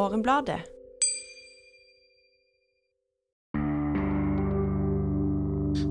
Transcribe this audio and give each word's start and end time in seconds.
Morgenbladet. 0.00 0.60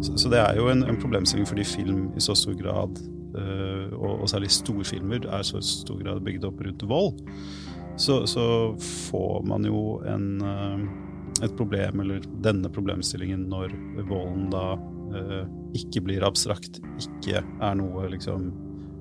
Så, 0.02 0.18
så 0.18 0.30
det 0.32 0.40
er 0.40 0.58
jo 0.58 0.70
en, 0.72 0.82
en, 0.88 0.98
problemstilling 1.02 1.48
fordi 1.48 1.66
film 1.68 2.08
i 2.18 2.24
så 2.24 2.34
stor 2.38 2.56
grad, 2.58 3.02
øh, 3.38 3.92
og, 3.94 4.22
og, 4.22 4.26
særlig 4.32 4.50
storfilmer, 4.56 5.28
er 5.28 5.46
så 5.46 5.62
stor 5.66 6.00
grad 6.02 6.24
bygd 6.26 6.48
opp 6.50 6.64
rundt 6.66 6.88
vold. 6.90 7.22
Så, 8.00 8.24
så 8.32 8.46
får 9.12 9.44
man 9.46 9.68
jo 9.68 10.00
en, 10.08 10.28
uh, 10.40 11.44
et 11.44 11.56
problem, 11.60 12.00
eller 12.00 12.24
denne 12.46 12.72
problemstillingen, 12.72 13.44
når 13.52 13.76
volden 14.08 14.48
da 14.54 14.64
uh, 14.80 15.44
ikke 15.76 16.06
blir 16.08 16.24
abstrakt, 16.24 16.80
ikke 16.96 17.44
er 17.44 17.76
noe 17.76 18.08
liksom 18.16 18.54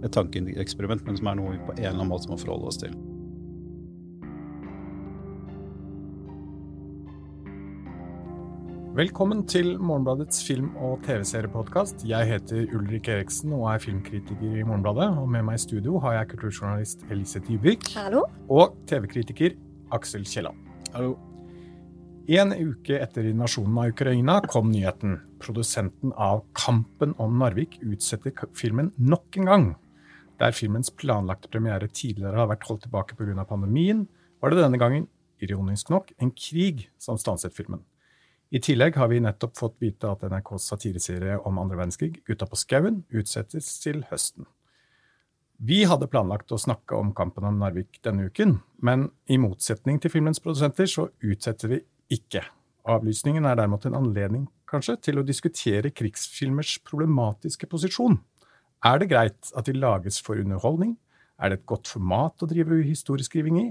et 0.02 0.14
tankeeksperiment, 0.14 1.06
men 1.06 1.20
som 1.20 1.30
er 1.30 1.38
noe 1.38 1.54
vi 1.54 1.62
på 1.62 1.76
en 1.76 1.84
eller 1.84 1.94
annen 1.94 2.10
måte 2.10 2.30
må 2.30 2.40
forholde 2.42 2.72
oss 2.72 2.82
til. 2.82 2.98
Velkommen 8.98 9.44
til 9.46 9.76
Morgenbladets 9.78 10.40
film- 10.42 10.72
og 10.82 11.04
TV-seriepodkast. 11.06 12.00
Jeg 12.08 12.26
heter 12.26 12.72
Ulrik 12.74 13.06
Eriksen 13.08 13.52
og 13.54 13.68
er 13.70 13.78
filmkritiker 13.78 14.56
i 14.58 14.62
Morgenbladet. 14.66 15.12
Og 15.20 15.28
med 15.30 15.44
meg 15.46 15.54
i 15.54 15.60
studio 15.62 16.00
har 16.02 16.16
jeg 16.16 16.28
kulturjournalist 16.32 17.04
Elise 17.06 17.38
Dybvik. 17.46 17.92
Hallo. 17.94 18.24
Og 18.50 18.72
TV-kritiker 18.90 19.52
Aksel 19.94 20.24
Kielland. 20.26 20.58
Hallo. 20.96 21.12
En 22.26 22.50
uke 22.50 22.98
etter 22.98 23.28
invasjonen 23.30 23.78
av 23.78 23.92
Ukraina 23.92 24.40
kom 24.50 24.72
nyheten. 24.72 25.14
Produsenten 25.38 26.10
av 26.18 26.42
Kampen 26.58 27.14
om 27.22 27.36
Narvik 27.38 27.76
utsetter 27.86 28.34
filmen 28.50 28.90
nok 28.98 29.38
en 29.38 29.46
gang. 29.52 29.68
Der 30.42 30.50
filmens 30.50 30.90
planlagte 30.90 31.52
premiere 31.54 31.86
tidligere 31.86 32.42
har 32.42 32.50
vært 32.50 32.66
holdt 32.66 32.88
tilbake 32.88 33.14
pga. 33.14 33.46
pandemien, 33.46 34.08
var 34.42 34.50
det 34.50 34.58
denne 34.58 34.82
gangen, 34.82 35.06
ironisk 35.38 35.94
nok, 35.94 36.10
en 36.18 36.34
krig 36.34 36.88
som 36.98 37.14
stanset 37.14 37.54
filmen. 37.54 37.86
I 38.48 38.60
tillegg 38.64 38.96
har 38.96 39.10
vi 39.10 39.18
nettopp 39.20 39.58
fått 39.58 39.74
vite 39.84 40.08
at 40.08 40.22
NRKs 40.24 40.70
satireserie 40.70 41.34
om 41.44 41.58
andre 41.60 41.76
verdenskrig, 41.76 42.22
Gutta 42.24 42.46
på 42.48 42.56
skauen, 42.56 43.02
utsettes 43.12 43.74
til 43.82 44.06
høsten. 44.08 44.46
Vi 45.58 45.82
hadde 45.90 46.08
planlagt 46.08 46.54
å 46.54 46.60
snakke 46.60 46.96
om 46.96 47.10
kampen 47.18 47.44
om 47.44 47.58
Narvik 47.60 47.98
denne 48.06 48.30
uken, 48.30 48.60
men 48.80 49.10
i 49.28 49.36
motsetning 49.42 49.98
til 50.00 50.14
filmens 50.14 50.40
produsenter 50.40 50.88
så 50.88 51.08
utsetter 51.18 51.74
vi 51.74 51.82
ikke. 52.14 52.46
Avlysningen 52.88 53.44
er 53.44 53.58
derimot 53.58 53.84
en 53.84 53.98
anledning, 53.98 54.48
kanskje, 54.70 54.96
til 55.10 55.20
å 55.20 55.26
diskutere 55.26 55.92
krigsfilmers 55.92 56.78
problematiske 56.88 57.68
posisjon. 57.68 58.16
Er 58.86 59.02
det 59.02 59.10
greit 59.12 59.52
at 59.58 59.68
de 59.68 59.76
lages 59.76 60.22
for 60.24 60.40
underholdning? 60.40 60.96
Er 61.36 61.52
det 61.52 61.60
et 61.60 61.68
godt 61.68 61.90
format 61.90 62.40
å 62.40 62.48
drive 62.48 62.80
historieskriving 62.86 63.60
i? 63.60 63.70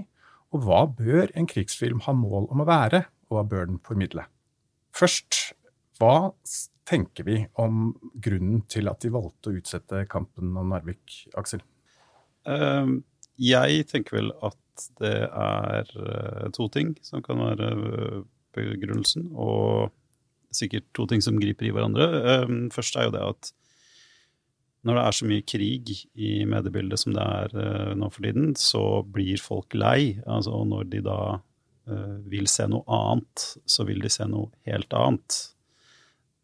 Og 0.54 0.68
hva 0.68 0.86
bør 0.86 1.32
en 1.34 1.50
krigsfilm 1.50 2.04
ha 2.06 2.14
mål 2.14 2.46
om 2.52 2.62
å 2.62 2.68
være, 2.68 3.08
og 3.26 3.40
hva 3.40 3.48
bør 3.48 3.72
den 3.72 3.82
formidle? 3.82 4.28
Først, 4.98 5.42
hva 6.00 6.32
tenker 6.88 7.26
vi 7.26 7.42
om 7.60 7.92
grunnen 8.18 8.64
til 8.70 8.90
at 8.90 9.04
de 9.04 9.12
valgte 9.14 9.52
å 9.52 9.58
utsette 9.60 10.06
kampen 10.10 10.56
om 10.58 10.72
Narvik, 10.72 11.20
Aksel? 11.38 11.62
Uh, 12.48 12.98
jeg 13.38 13.84
tenker 13.90 14.18
vel 14.18 14.32
at 14.42 14.88
det 14.98 15.14
er 15.26 15.92
uh, 15.98 16.48
to 16.54 16.66
ting 16.74 16.96
som 17.06 17.22
kan 17.22 17.42
være 17.42 17.70
uh, 17.78 18.18
begrunnelsen, 18.56 19.28
og 19.38 19.92
sikkert 20.54 20.88
to 20.96 21.06
ting 21.10 21.22
som 21.22 21.38
griper 21.38 21.68
i 21.68 21.72
hverandre. 21.74 22.08
Uh, 22.08 22.56
først 22.74 22.98
er 22.98 23.08
jo 23.08 23.14
det 23.14 23.24
at 23.26 23.52
når 24.86 24.94
det 24.94 25.04
er 25.04 25.16
så 25.18 25.26
mye 25.28 25.44
krig 25.44 25.90
i 26.14 26.32
mediebildet 26.48 27.02
som 27.02 27.14
det 27.14 27.22
er 27.22 27.54
uh, 27.58 27.94
nå 27.98 28.08
for 28.14 28.26
tiden, 28.26 28.54
så 28.58 29.02
blir 29.06 29.42
folk 29.42 29.74
lei. 29.78 30.16
Altså, 30.26 30.54
når 30.64 30.90
de 30.94 31.04
da 31.06 31.20
vil 32.28 32.48
se 32.50 32.66
noe 32.70 32.84
annet, 32.92 33.44
så 33.66 33.86
vil 33.88 34.02
de 34.04 34.10
se 34.12 34.26
noe 34.28 34.50
helt 34.68 34.92
annet. 34.96 35.38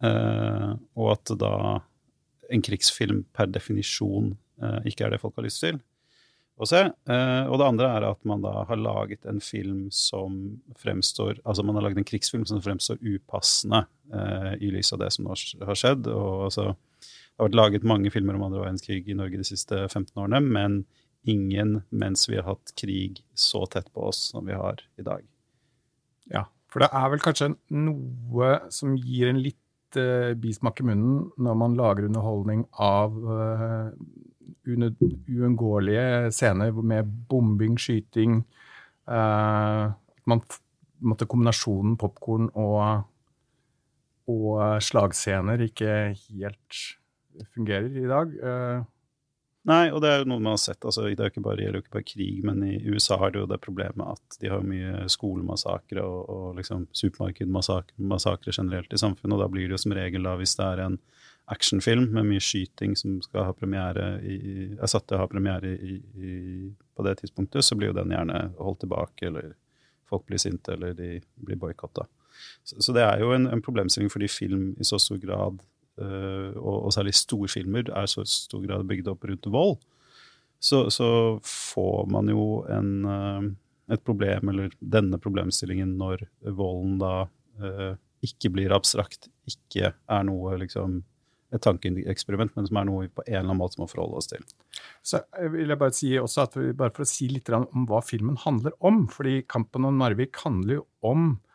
Uh, 0.05 0.75
og 0.99 1.15
at 1.15 1.33
da 1.41 1.57
en 2.53 2.63
krigsfilm 2.65 3.23
per 3.33 3.49
definisjon 3.53 4.35
uh, 4.63 4.81
ikke 4.85 5.07
er 5.07 5.15
det 5.15 5.21
folk 5.23 5.39
har 5.39 5.47
lyst 5.47 5.63
til 5.65 5.79
å 6.55 6.67
se. 6.71 6.85
og 6.87 7.55
det 7.59 7.67
andre 7.67 7.87
er 7.97 8.05
at 8.07 8.21
man 8.31 8.45
da 8.45 8.61
har 8.69 8.79
laget 8.79 9.25
en 9.27 9.41
film 9.43 9.89
som 9.91 10.37
fremstår 10.79 11.41
Altså 11.43 11.65
man 11.67 11.75
har 11.75 11.83
laget 11.83 11.99
en 11.99 12.07
krigsfilm 12.07 12.45
som 12.47 12.61
fremstår 12.63 13.01
upassende 13.03 13.81
i 14.63 14.71
lys 14.71 14.93
av 14.95 15.01
det 15.03 15.09
som 15.17 15.27
har 15.27 15.75
skjedd. 15.75 16.07
og 16.07 16.45
altså 16.47 16.69
det 17.35 17.43
har 17.43 17.49
vært 17.49 17.59
laget 17.59 17.87
mange 17.91 18.13
filmer 18.15 18.39
om 18.39 18.45
andre 18.47 18.63
verdenskrig 18.63 19.09
i 19.11 19.19
Norge 19.19 19.41
de 19.41 19.49
siste 19.49 19.81
15 19.89 20.15
årene, 20.15 20.39
men 20.39 20.85
ingen 21.27 21.81
mens 21.91 22.29
vi 22.29 22.39
har 22.39 22.47
hatt 22.47 22.71
krig 22.79 23.25
så 23.35 23.65
tett 23.67 23.91
på 23.91 24.07
oss 24.13 24.29
som 24.31 24.47
vi 24.47 24.55
har 24.55 24.85
i 24.95 25.03
dag. 25.03 25.25
Ja, 26.33 26.47
for 26.73 26.85
det 26.85 26.91
er 26.93 27.11
vel 27.13 27.23
kanskje 27.23 27.53
noe 27.75 28.55
som 28.73 28.95
gir 28.97 29.31
en 29.31 29.43
litt 29.45 29.99
uh, 30.01 30.33
bismak 30.41 30.81
i 30.81 30.89
munnen 30.89 31.29
når 31.37 31.59
man 31.61 31.77
lager 31.79 32.09
underholdning 32.09 32.65
av 32.81 33.19
uh, 33.25 33.91
uunngåelige 34.65 36.33
scener 36.33 36.73
med 36.81 37.11
bombing, 37.29 37.77
skyting 37.81 38.41
uh, 39.11 39.93
man, 40.25 40.45
måtte 41.05 41.29
Kombinasjonen 41.29 41.99
popkorn 42.01 42.49
og, 42.57 43.05
og 44.33 44.81
slagscener 44.85 45.67
ikke 45.67 45.93
helt 46.17 46.81
fungerer 47.55 47.91
i 47.93 48.09
dag. 48.09 48.35
Uh, 48.41 48.94
Nei, 49.65 49.89
og 49.95 50.03
det 50.05 50.11
er 50.11 50.19
jo 50.21 50.29
noe 50.29 50.43
man 50.45 50.53
har 50.59 50.61
sett. 50.61 50.85
altså 50.85 51.07
Det 51.07 51.31
ikke 51.31 51.43
bare, 51.45 51.63
gjelder 51.63 51.81
jo 51.81 51.85
ikke 51.87 51.97
bare 51.97 52.07
krig, 52.09 52.41
men 52.45 52.61
i 52.69 52.75
USA 52.85 53.17
har 53.21 53.33
de 53.33 53.41
jo 53.41 53.49
det 53.49 53.63
problemet 53.65 54.05
at 54.13 54.37
de 54.43 54.51
har 54.53 54.67
mye 54.67 55.07
skolemassakre 55.09 56.05
og, 56.05 56.19
og 56.29 56.59
liksom 56.59 56.85
supermarkedmassakre 56.93 58.53
generelt 58.53 58.93
i 58.93 59.01
samfunnet. 59.01 59.39
Og 59.39 59.41
da 59.41 59.49
blir 59.49 59.65
det 59.65 59.79
jo 59.79 59.81
som 59.87 59.97
regel, 59.97 60.29
da, 60.29 60.37
hvis 60.37 60.57
det 60.61 60.67
er 60.69 60.85
en 60.85 60.99
actionfilm 61.55 62.11
med 62.13 62.29
mye 62.29 62.45
skyting 62.45 62.93
som 62.97 63.17
skal 63.25 63.49
ha 63.49 63.57
premiere 63.57 64.19
i, 64.25 64.37
er 64.77 64.91
satt 64.91 65.09
til 65.09 65.17
å 65.17 65.25
ha 65.25 65.31
premiere 65.33 65.73
i, 65.73 65.97
i, 66.17 66.35
på 66.97 67.05
det 67.09 67.19
tidspunktet, 67.21 67.65
så 67.65 67.77
blir 67.77 67.93
jo 67.93 67.99
den 67.99 68.13
gjerne 68.13 68.47
holdt 68.61 68.83
tilbake, 68.85 69.29
eller 69.29 69.55
folk 70.09 70.27
blir 70.29 70.41
sinte, 70.41 70.77
eller 70.77 70.93
de 70.97 71.19
blir 71.41 71.61
boikotta. 71.61 72.07
Så, 72.65 72.81
så, 72.81 72.93
det 72.97 73.05
er 73.05 73.21
jo 73.23 73.33
en, 73.33 73.47
en 73.49 73.63
problemstilling 73.65 74.13
fordi 74.13 74.29
film 74.29 74.73
i 74.81 74.85
så 74.85 74.99
stor 75.01 75.21
grad 75.23 75.61
og, 76.03 76.77
og, 76.87 76.91
særlig 76.95 77.15
storfilmer, 77.15 77.91
er 77.95 78.09
så 78.11 78.25
stor 78.29 78.65
grad 78.65 78.87
bygd 78.89 79.13
opp 79.13 79.27
rundt 79.29 79.51
vold, 79.55 79.77
så, 80.65 80.87
så 80.91 81.09
får 81.45 82.07
man 82.11 82.31
jo 82.33 82.65
en, 82.73 82.93
eh, 83.05 83.49
et 83.95 84.05
problem, 84.05 84.51
eller 84.53 84.75
denne 84.81 85.21
problemstillingen, 85.21 85.97
når 86.01 86.25
volden 86.57 86.97
da 87.03 87.15
eh, 87.61 87.91
ikke 88.25 88.55
blir 88.55 88.73
abstrakt, 88.73 89.29
ikke 89.51 89.93
er 89.93 90.25
noe 90.25 90.57
liksom 90.63 91.03
et 91.55 91.63
tankeeksperiment, 91.63 92.55
men 92.57 92.67
som 92.67 92.79
er 92.81 92.87
noe 92.89 93.05
vi 93.05 93.13
på 93.15 93.23
en 93.29 93.35
eller 93.37 93.45
annen 93.45 93.61
måte 93.61 93.79
må 93.79 93.87
forholde 93.87 94.19
oss 94.19 94.31
til. 94.33 94.41
Så 95.07 95.21
vil 95.53 95.71
jeg 95.71 95.79
bare 95.79 95.95
si 95.95 96.09
også 96.19 96.47
at 96.49 96.57
vi, 96.59 96.73
Bare 96.75 96.91
for 96.97 97.05
å 97.05 97.07
si 97.07 97.29
litt 97.31 97.53
om 97.55 97.85
hva 97.87 98.01
filmen 98.03 98.41
handler 98.43 98.75
om. 98.83 99.05
fordi 99.07 99.45
Kampen 99.47 99.87
om 99.87 100.01
Narvik 100.01 100.41
handler 100.43 100.81
jo 100.81 100.87
om 101.07 101.37
Eh, 101.37 101.54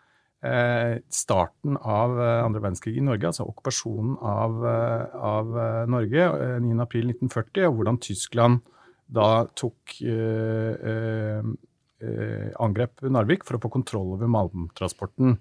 starten 1.12 1.76
av 1.78 2.14
eh, 2.16 2.46
andre 2.46 2.62
verdenskrig 2.64 2.96
i 2.96 3.04
Norge, 3.04 3.28
altså 3.28 3.48
okkupasjonen 3.50 4.16
av, 4.24 4.60
eh, 4.70 5.16
av 5.20 5.56
Norge 5.92 6.28
9.4.1940, 6.64 7.66
og 7.68 7.80
hvordan 7.80 8.00
Tyskland 8.04 8.62
da 9.10 9.30
tok 9.58 9.96
eh, 10.06 11.40
eh, 11.42 12.50
angrep 12.62 13.02
Narvik 13.10 13.46
for 13.48 13.58
å 13.58 13.64
få 13.64 13.72
kontroll 13.74 14.14
over 14.16 14.30
malmtransporten, 14.32 15.40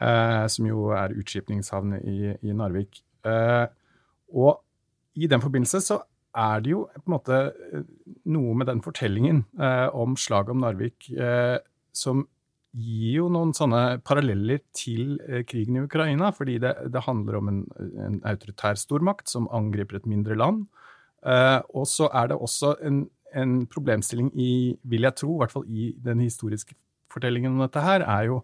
eh, 0.00 0.46
som 0.52 0.68
jo 0.68 0.88
er 0.96 1.14
utskipningshavn 1.20 1.98
i, 2.00 2.32
i 2.40 2.56
Narvik. 2.56 3.04
og 4.32 4.62
i 5.14 5.28
den 5.28 5.42
forbindelse 5.42 5.78
så 5.84 6.00
er 6.34 6.62
det 6.64 6.72
jo 6.72 6.86
på 6.88 7.04
en 7.04 7.12
måte 7.12 7.38
noe 8.32 8.54
med 8.56 8.66
den 8.66 8.80
fortellingen 8.82 9.44
om 9.92 10.16
slaget 10.16 10.50
om 10.50 10.62
Narvik 10.64 11.06
som 11.94 12.24
gir 12.72 13.18
jo 13.18 13.28
noen 13.32 13.52
sånne 13.56 14.00
paralleller 14.06 14.62
til 14.76 15.18
eh, 15.26 15.42
krigen 15.48 15.76
i 15.76 15.84
Ukraina. 15.84 16.30
Fordi 16.36 16.58
det, 16.62 16.72
det 16.92 17.04
handler 17.06 17.38
om 17.40 17.50
en, 17.52 17.60
en, 18.06 18.20
autoritær 18.28 18.78
stormakt 18.80 19.30
som 19.32 19.50
angriper 19.52 20.00
et 20.00 20.08
mindre 20.08 20.38
land. 20.38 20.64
Eh, 21.26 21.60
og 21.76 21.86
så 21.90 22.08
er 22.16 22.32
det 22.32 22.40
også 22.40 22.76
en, 22.86 23.04
en, 23.36 23.60
problemstilling 23.70 24.32
i, 24.34 24.52
vil 24.88 25.08
jeg 25.08 25.20
tro, 25.20 25.36
i 25.36 25.44
hvert 25.44 25.54
fall 25.54 25.68
i 25.68 25.92
den 26.02 26.24
historiske 26.24 26.76
fortellingen 27.12 27.54
om 27.54 27.64
dette 27.66 27.84
her, 27.84 28.06
er 28.08 28.30
jo 28.30 28.42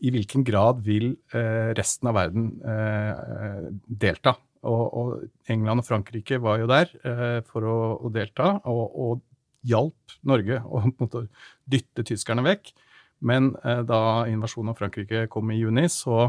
i 0.00 0.10
hvilken 0.12 0.44
grad 0.46 0.80
vil 0.84 1.12
eh, 1.36 1.70
resten 1.76 2.08
av 2.08 2.16
verden 2.16 2.48
eh, 2.64 3.68
delta. 3.84 4.36
Og, 4.64 4.84
og, 4.96 5.08
England 5.52 5.82
og 5.82 5.88
Frankrike 5.88 6.38
var 6.40 6.62
jo 6.62 6.68
der 6.70 6.92
eh, 7.04 7.40
for 7.48 7.66
å, 7.68 7.76
å 8.00 8.12
delta, 8.12 8.54
og, 8.70 8.84
og 8.96 9.24
hjalp 9.68 10.16
Norge 10.28 10.60
å 10.64 11.24
dytte 11.68 12.06
tyskerne 12.06 12.44
vekk. 12.46 12.72
Men 13.24 13.54
eh, 13.64 13.82
da 13.88 14.26
invasjonen 14.30 14.72
av 14.74 14.80
Frankrike 14.80 15.26
kom 15.32 15.52
i 15.52 15.58
juni, 15.58 15.86
så 15.92 16.26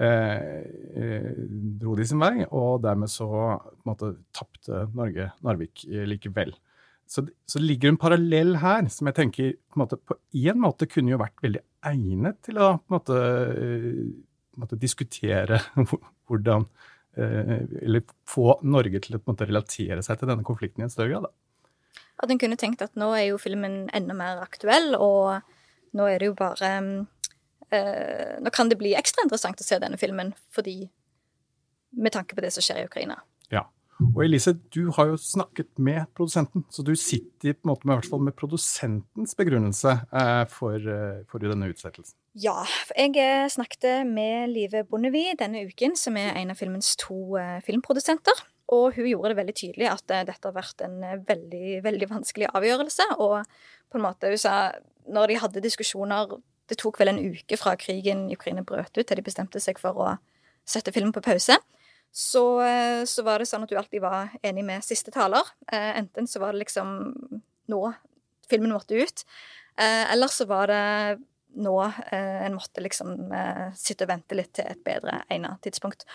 eh, 0.00 0.62
eh 1.02 1.32
dro 1.80 1.96
de 1.98 2.06
sin 2.08 2.22
vei, 2.22 2.46
og 2.46 2.82
dermed 2.84 3.12
så 3.12 3.28
på 3.84 4.12
tapte 4.34 4.86
Norge 4.96 5.30
Narvik 5.44 5.84
likevel. 6.08 6.54
Så, 7.06 7.22
så 7.46 7.60
det 7.60 7.68
ligger 7.68 7.92
en 7.92 8.00
parallell 8.02 8.56
her 8.58 8.88
som 8.90 9.06
jeg 9.06 9.18
tenker 9.20 9.52
på 9.54 9.78
en 9.78 9.84
måte, 9.84 10.00
på 10.00 10.16
en 10.16 10.58
måte 10.58 10.88
kunne 10.90 11.12
jo 11.12 11.20
vært 11.20 11.44
veldig 11.44 11.62
egnet 11.86 12.40
til 12.42 12.58
å 12.58 12.72
på 12.80 12.90
en 12.90 12.96
måte, 12.96 13.18
på 13.22 14.58
en 14.58 14.64
måte 14.64 14.78
diskutere 14.82 15.60
hvordan 16.26 16.66
Eller 17.16 18.02
få 18.28 18.58
Norge 18.66 18.98
til 19.04 19.16
å 19.16 19.20
på 19.20 19.30
en 19.30 19.36
måte 19.36 19.46
relatere 19.48 20.02
seg 20.04 20.18
til 20.18 20.28
denne 20.28 20.44
konflikten 20.44 20.82
i 20.82 20.88
en 20.88 20.92
større 20.92 21.14
grad. 21.14 21.28
Da. 21.28 22.02
At 22.24 22.32
en 22.32 22.40
kunne 22.42 22.58
tenkt 22.60 22.82
at 22.84 22.98
nå 22.98 23.12
er 23.14 23.30
jo 23.30 23.38
filmen 23.40 23.86
enda 23.94 24.16
mer 24.18 24.42
aktuell, 24.42 24.96
og 24.98 25.38
nå 25.96 26.08
er 26.10 26.20
det 26.22 26.30
jo 26.30 26.36
bare 26.38 26.72
eh, 27.74 28.36
Nå 28.42 28.52
kan 28.54 28.70
det 28.70 28.78
bli 28.80 28.94
ekstra 28.98 29.24
interessant 29.26 29.60
å 29.60 29.66
se 29.66 29.80
denne 29.82 29.98
filmen 30.00 30.34
fordi 30.54 30.84
med 31.96 32.12
tanke 32.12 32.36
på 32.36 32.44
det 32.44 32.52
som 32.52 32.64
skjer 32.64 32.82
i 32.82 32.88
Ukraina. 32.90 33.16
Ja. 33.52 33.64
Og 34.12 34.18
Elise, 34.26 34.52
du 34.74 34.90
har 34.92 35.08
jo 35.08 35.16
snakket 35.16 35.78
med 35.80 36.04
produsenten, 36.16 36.66
så 36.68 36.82
du 36.84 36.92
sitter 37.00 37.54
på 37.56 37.64
en 37.64 37.70
måte 37.70 37.88
med, 37.88 38.04
fall 38.04 38.20
med 38.26 38.36
produsentens 38.36 39.32
begrunnelse 39.38 39.94
eh, 40.12 40.42
for, 40.52 40.76
eh, 40.76 41.22
for, 41.30 41.40
denne 41.40 41.70
utsettelsen. 41.72 42.12
Ja, 42.36 42.58
jeg 42.92 43.16
eh, 43.22 43.46
snakket 43.48 44.04
med 44.08 44.52
Live 44.52 44.84
Bondevie 44.90 45.32
denne 45.40 45.64
uken, 45.64 45.96
som 45.96 46.18
er 46.20 46.36
en 46.36 46.52
av 46.52 46.60
filmens 46.60 46.92
to 47.00 47.38
eh, 47.40 47.62
filmprodusenter. 47.64 48.44
Og 48.74 48.96
hun 48.96 49.06
gjorde 49.06 49.30
det 49.30 49.38
veldig 49.38 49.54
tydelig 49.60 49.88
at 49.92 50.12
eh, 50.12 50.24
dette 50.26 50.48
har 50.48 50.56
vært 50.56 50.82
en 50.82 50.98
eh, 51.06 51.20
veldig, 51.28 51.80
veldig 51.84 52.10
vanskelig 52.10 52.50
avgjørelse. 52.50 53.08
Og 53.22 53.38
på 53.92 53.98
en 53.98 54.06
måte, 54.06 54.30
hun 54.32 54.42
sa 54.42 54.56
når 55.06 55.30
de 55.30 55.40
hadde 55.42 55.62
diskusjoner 55.62 56.38
Det 56.66 56.80
tok 56.80 56.96
vel 56.98 57.12
en 57.12 57.20
uke 57.22 57.54
fra 57.54 57.76
krigen 57.78 58.24
i 58.26 58.34
Ukraina 58.34 58.64
brøt 58.66 58.90
ut, 58.98 59.06
til 59.06 59.16
de 59.16 59.22
bestemte 59.22 59.60
seg 59.62 59.78
for 59.78 59.94
å 60.02 60.08
sette 60.66 60.90
filmen 60.90 61.14
på 61.14 61.22
pause 61.22 61.54
så, 62.10 62.42
eh, 62.64 63.04
så, 63.06 63.22
var 63.22 63.38
det 63.38 63.46
sånn 63.46 63.62
at 63.62 63.70
hun 63.70 63.78
alltid 63.78 64.02
var 64.02 64.32
enig 64.42 64.64
med 64.64 64.82
siste 64.82 65.12
taler. 65.14 65.46
Enten 65.70 66.26
så 66.26 66.40
var 66.40 66.54
det 66.54 66.64
liksom 66.64 66.88
nå 67.70 67.80
filmen 68.48 68.72
måtte 68.72 68.96
ut, 68.96 69.24
eller 69.76 70.32
så 70.32 70.46
var 70.48 70.70
det 70.70 71.18
nå 71.60 71.74
en 72.16 72.56
måtte 72.56 72.80
liksom 72.80 73.12
sitte 73.76 74.06
og 74.06 74.14
vente 74.14 74.38
litt 74.38 74.54
til 74.56 74.70
et 74.70 74.80
bedre 74.86 75.18
egnet 75.28 75.60
tidspunkt. 75.66 76.06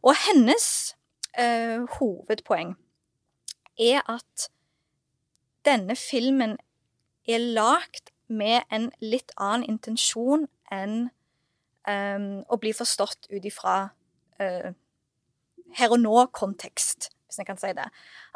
Og 0.00 0.16
hennes 0.24 0.94
eh, 1.38 1.80
hovedpoeng 1.98 2.74
er 3.80 4.02
at 4.10 4.48
denne 5.66 5.96
filmen 5.96 6.56
er 7.28 7.42
lagd 7.56 8.10
med 8.32 8.66
en 8.72 8.90
litt 9.02 9.32
annen 9.36 9.66
intensjon 9.68 10.46
enn 10.72 11.10
um, 11.88 12.28
å 12.48 12.58
bli 12.60 12.72
forstått 12.74 13.28
ut 13.30 13.46
ifra 13.46 13.76
uh, 14.42 14.70
her 15.78 15.94
og 15.94 16.00
nå-kontekst, 16.02 17.10
hvis 17.26 17.40
jeg 17.40 17.48
kan 17.48 17.60
si 17.60 17.72
det. 17.76 17.88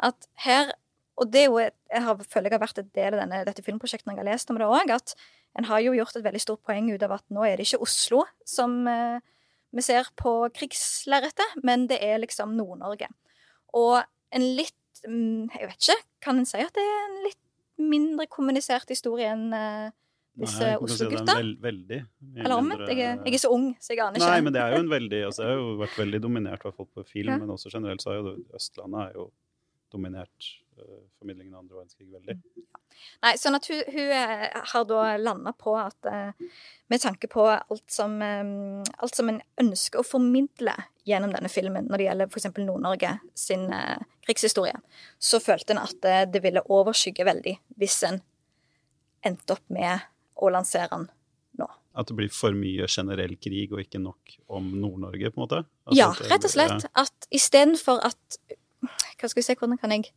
At 0.03 0.29
her, 0.45 0.73
og 1.17 1.31
det 1.33 1.43
er 1.43 1.49
jo, 1.49 1.61
jeg 1.61 2.05
har, 2.07 2.21
føler 2.23 2.51
jeg 2.51 2.57
har 2.57 2.65
vært 2.65 2.83
et 2.83 2.93
del 2.97 3.17
av 3.17 3.23
denne, 3.23 3.41
dette 3.49 3.65
filmprosjektet 3.65 4.09
når 4.09 4.17
jeg 4.17 4.23
har 4.23 4.31
lest 4.31 4.53
om 4.53 4.61
det 4.61 4.69
òg, 4.69 4.93
at 4.95 5.15
en 5.57 5.67
har 5.69 5.81
jo 5.81 5.95
gjort 5.97 6.19
et 6.19 6.27
veldig 6.27 6.43
stort 6.43 6.63
poeng 6.67 6.91
ut 6.93 7.03
av 7.05 7.17
at 7.17 7.25
nå 7.33 7.45
er 7.47 7.57
det 7.57 7.65
ikke 7.65 7.81
Oslo 7.85 8.23
som 8.45 8.83
eh, 8.91 9.23
vi 9.75 9.83
ser 9.83 10.07
på 10.19 10.33
krigslerretet, 10.55 11.57
men 11.67 11.87
det 11.89 11.99
er 12.03 12.21
liksom 12.23 12.55
Nord-Norge. 12.57 13.09
Og 13.77 13.99
en 14.35 14.45
litt 14.57 15.03
mm, 15.05 15.49
Jeg 15.53 15.69
vet 15.69 15.89
ikke, 15.89 15.97
kan 16.23 16.39
en 16.39 16.47
si 16.47 16.61
at 16.63 16.73
det 16.75 16.83
er 16.83 17.01
en 17.03 17.17
litt 17.25 17.41
mindre 17.77 18.25
kommunisert 18.31 18.89
historie 18.89 19.29
enn 19.29 19.51
eh, 19.53 19.89
disse 20.37 20.69
Oslo-gutta. 20.81 21.35
Si 21.37 21.51
veldig. 21.61 21.99
Eller 22.37 22.55
omvendt. 22.55 22.85
Jeg, 22.91 23.17
jeg, 23.25 23.33
er 23.33 23.41
så 23.41 23.51
ung, 23.53 23.67
så 23.81 23.93
jeg 23.93 24.03
aner 24.05 24.21
ikke. 24.21 24.29
Nei, 24.31 24.45
men 24.45 24.55
det 24.55 24.61
er 24.63 24.75
jo 24.75 24.83
en 24.83 24.93
veldig 24.93 25.19
altså, 25.29 25.43
Det 25.43 25.49
har 25.49 25.59
jo 25.59 25.75
vært 25.81 25.99
veldig 26.01 26.21
dominert 26.23 26.65
hvert 26.65 26.77
fall 26.77 26.89
på 26.93 27.05
film, 27.09 27.33
ja. 27.33 27.41
men 27.41 27.53
også 27.53 27.73
generelt 27.73 28.05
så 28.05 28.13
er 28.13 28.21
jo 28.21 28.33
Østlandet 28.57 29.03
er 29.03 29.19
jo 29.19 29.27
dominert 29.93 30.49
formidlingen 31.19 31.55
av 31.55 31.63
andre 31.63 31.79
verdenskrig 31.79 32.09
veldig. 32.13 32.35
Nei, 33.23 33.33
sånn 33.37 33.57
at 33.57 33.67
hun, 33.71 33.81
hun 33.93 34.11
uh, 34.13 34.45
har 34.71 34.85
da 34.89 35.01
landa 35.21 35.53
på 35.57 35.75
at 35.79 36.09
uh, 36.09 36.47
med 36.91 37.03
tanke 37.03 37.29
på 37.31 37.45
alt 37.49 37.85
som, 37.91 38.15
alt 38.23 39.17
som 39.17 39.29
en 39.31 39.41
ønsker 39.59 39.99
å 39.99 40.07
formidle 40.07 40.73
gjennom 41.07 41.33
denne 41.35 41.51
filmen 41.51 41.89
når 41.89 41.99
det 41.99 42.07
gjelder 42.07 42.31
f.eks. 42.31 42.47
Nord-Norge 42.63 43.11
sin 43.35 43.65
krigshistorie, 44.23 44.79
så 45.19 45.41
følte 45.43 45.75
en 45.75 45.81
at 45.83 46.07
det 46.31 46.41
ville 46.45 46.63
overskygge 46.63 47.27
veldig 47.27 47.57
hvis 47.75 47.97
en 48.07 48.21
endte 49.27 49.57
opp 49.57 49.65
med 49.73 50.07
å 50.37 50.51
lansere 50.53 50.89
den 50.93 51.07
nå. 51.59 51.67
At 51.97 52.09
det 52.09 52.17
blir 52.19 52.31
for 52.33 52.55
mye 52.57 52.87
generell 52.91 53.35
krig 53.41 53.73
og 53.73 53.81
ikke 53.83 54.01
nok 54.01 54.37
om 54.53 54.69
Nord-Norge, 54.77 55.31
på 55.33 55.39
en 55.39 55.45
måte? 55.45 55.63
Altså, 55.87 55.99
ja, 55.99 56.09
rett 56.31 56.47
og 56.47 56.53
slett. 56.53 56.87
Ja. 56.87 57.05
At 57.05 57.29
istedenfor 57.33 58.01
at 58.05 58.39
Hva 59.17 59.25
skal 59.25 59.39
vi 59.39 59.45
se, 59.47 59.55
hvordan 59.57 59.79
kan 59.81 59.91
jeg 59.95 60.11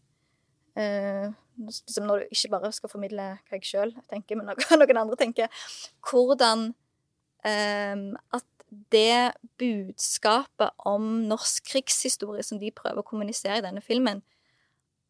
uh, 0.78 1.32
liksom 1.66 2.06
Når 2.06 2.22
du 2.22 2.36
ikke 2.36 2.52
bare 2.54 2.72
skal 2.72 2.92
formidle 2.92 3.26
hva 3.36 3.58
jeg 3.58 3.68
sjøl 3.72 3.94
tenker, 4.10 4.38
men 4.38 4.52
hva 4.52 4.78
noen 4.80 5.02
andre 5.02 5.18
tenker 5.20 5.66
Hvordan 6.06 6.70
um, 6.70 8.06
at 8.36 8.46
det 8.94 9.32
budskapet 9.58 10.70
om 10.86 11.06
norsk 11.26 11.72
krigshistorie 11.72 12.44
som 12.46 12.60
de 12.60 12.70
prøver 12.70 13.02
å 13.02 13.06
kommunisere 13.06 13.58
i 13.58 13.64
denne 13.64 13.82
filmen, 13.82 14.20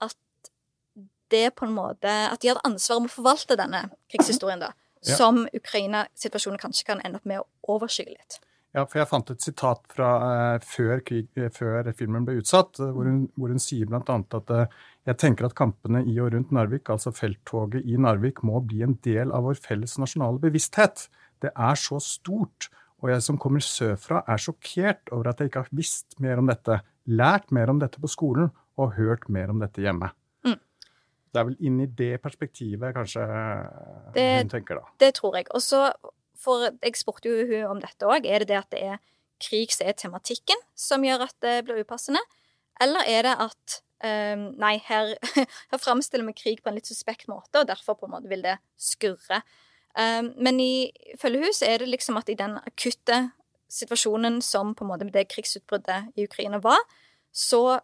at 0.01 0.17
det 1.31 1.51
på 1.59 1.67
en 1.69 1.75
måte 1.77 2.09
At 2.09 2.41
de 2.41 2.49
hadde 2.49 2.65
ansvar 2.65 3.03
om 3.03 3.09
å 3.11 3.13
forvalte 3.13 3.59
denne 3.61 3.85
krigshistorien, 4.13 4.63
da 4.65 4.73
ja. 5.07 5.17
som 5.17 5.47
Ukraina-situasjonen 5.57 6.61
kanskje 6.61 6.89
kan 6.89 7.03
ende 7.05 7.21
opp 7.21 7.29
med 7.29 7.43
å 7.43 7.77
overskygge 7.77 8.17
litt. 8.17 8.41
Ja, 8.71 8.85
for 8.87 9.01
jeg 9.01 9.09
fant 9.11 9.31
et 9.33 9.43
sitat 9.43 9.81
fra 9.91 10.09
uh, 10.23 10.57
før, 10.63 11.01
krig, 11.03 11.27
uh, 11.39 11.49
før, 11.51 11.89
filmen 11.99 12.27
ble 12.27 12.37
utsatt, 12.39 12.79
uh, 12.79 12.93
hvor, 12.95 13.09
hun, 13.09 13.25
hvor, 13.35 13.51
hun, 13.51 13.63
sier 13.63 13.89
bl.a. 13.91 14.19
at 14.39 14.53
jeg 15.09 15.17
tenker 15.21 15.49
at 15.49 15.57
kampene 15.57 16.03
i 16.05 16.19
og 16.21 16.35
rundt 16.35 16.53
Narvik, 16.53 16.91
altså 16.93 17.13
felttoget 17.17 17.87
i 17.89 17.97
Narvik, 18.01 18.43
må 18.47 18.61
bli 18.61 18.83
en 18.85 18.99
del 19.07 19.33
av 19.33 19.47
vår 19.49 19.59
felles 19.63 19.97
nasjonale 20.01 20.41
bevissthet. 20.43 21.07
Det 21.41 21.53
er 21.55 21.81
så 21.81 22.01
stort, 22.05 22.69
og 23.01 23.13
jeg 23.15 23.25
som 23.25 23.39
kommer 23.41 23.65
sørfra, 23.65 24.21
er 24.29 24.43
sjokkert 24.43 25.09
over 25.15 25.33
at 25.33 25.41
jeg 25.41 25.51
ikke 25.51 25.65
har 25.65 25.73
visst 25.77 26.19
mer 26.21 26.43
om 26.43 26.51
dette, 26.53 26.83
lært 27.09 27.49
mer 27.55 27.73
om 27.73 27.81
dette 27.81 28.03
på 28.03 28.11
skolen 28.13 28.53
og 28.81 28.97
hørt 28.99 29.29
mer 29.33 29.53
om 29.53 29.63
dette 29.65 29.83
hjemme. 29.83 30.13
Det 31.31 31.39
er 31.39 31.47
vel 31.47 31.59
inn 31.63 31.77
i 31.85 31.87
det 31.87 32.17
perspektivet 32.23 32.95
kanskje 32.97 33.23
det, 34.17 34.25
hun 34.43 34.51
tenker, 34.51 34.81
da. 34.81 34.95
Det 34.99 35.13
tror 35.21 35.37
jeg. 35.39 35.47
Og 35.55 35.63
så, 35.63 35.85
for 36.35 36.67
jeg 36.67 36.99
spurte 36.99 37.31
jo 37.31 37.45
hun 37.47 37.77
om 37.77 37.83
dette 37.83 38.09
òg, 38.09 38.27
er 38.27 38.43
det 38.43 38.51
det 38.51 38.59
at 38.59 38.73
det 38.75 38.81
er 38.97 38.99
krig 39.41 39.71
som 39.73 39.87
er 39.89 39.97
tematikken 39.97 40.65
som 40.77 41.07
gjør 41.07 41.29
at 41.29 41.37
det 41.45 41.55
blir 41.69 41.85
upassende, 41.85 42.21
eller 42.83 43.07
er 43.09 43.29
det 43.29 43.37
at 43.47 43.79
um, 44.05 44.47
Nei, 44.61 44.77
her, 44.87 45.15
her 45.73 45.81
framstiller 45.81 46.27
vi 46.29 46.37
krig 46.37 46.63
på 46.63 46.71
en 46.71 46.79
litt 46.79 46.91
suspekt 46.91 47.29
måte, 47.31 47.63
og 47.63 47.69
derfor 47.71 47.99
på 47.99 48.09
en 48.09 48.17
måte 48.17 48.31
vil 48.31 48.45
det 48.45 48.57
skurre. 48.81 49.43
Um, 49.99 50.33
men 50.39 50.61
i 50.63 50.91
følgehus 51.19 51.65
er 51.67 51.83
det 51.83 51.91
liksom 51.91 52.19
at 52.21 52.31
i 52.31 52.39
den 52.39 52.59
akutte 52.63 53.31
situasjonen 53.71 54.41
som 54.43 54.75
på 54.75 54.85
en 54.85 54.91
måte 54.91 55.09
det 55.11 55.29
krigsutbruddet 55.31 56.13
i 56.19 56.27
Ukraina 56.27 56.61
var, 56.63 56.79
så 57.33 57.81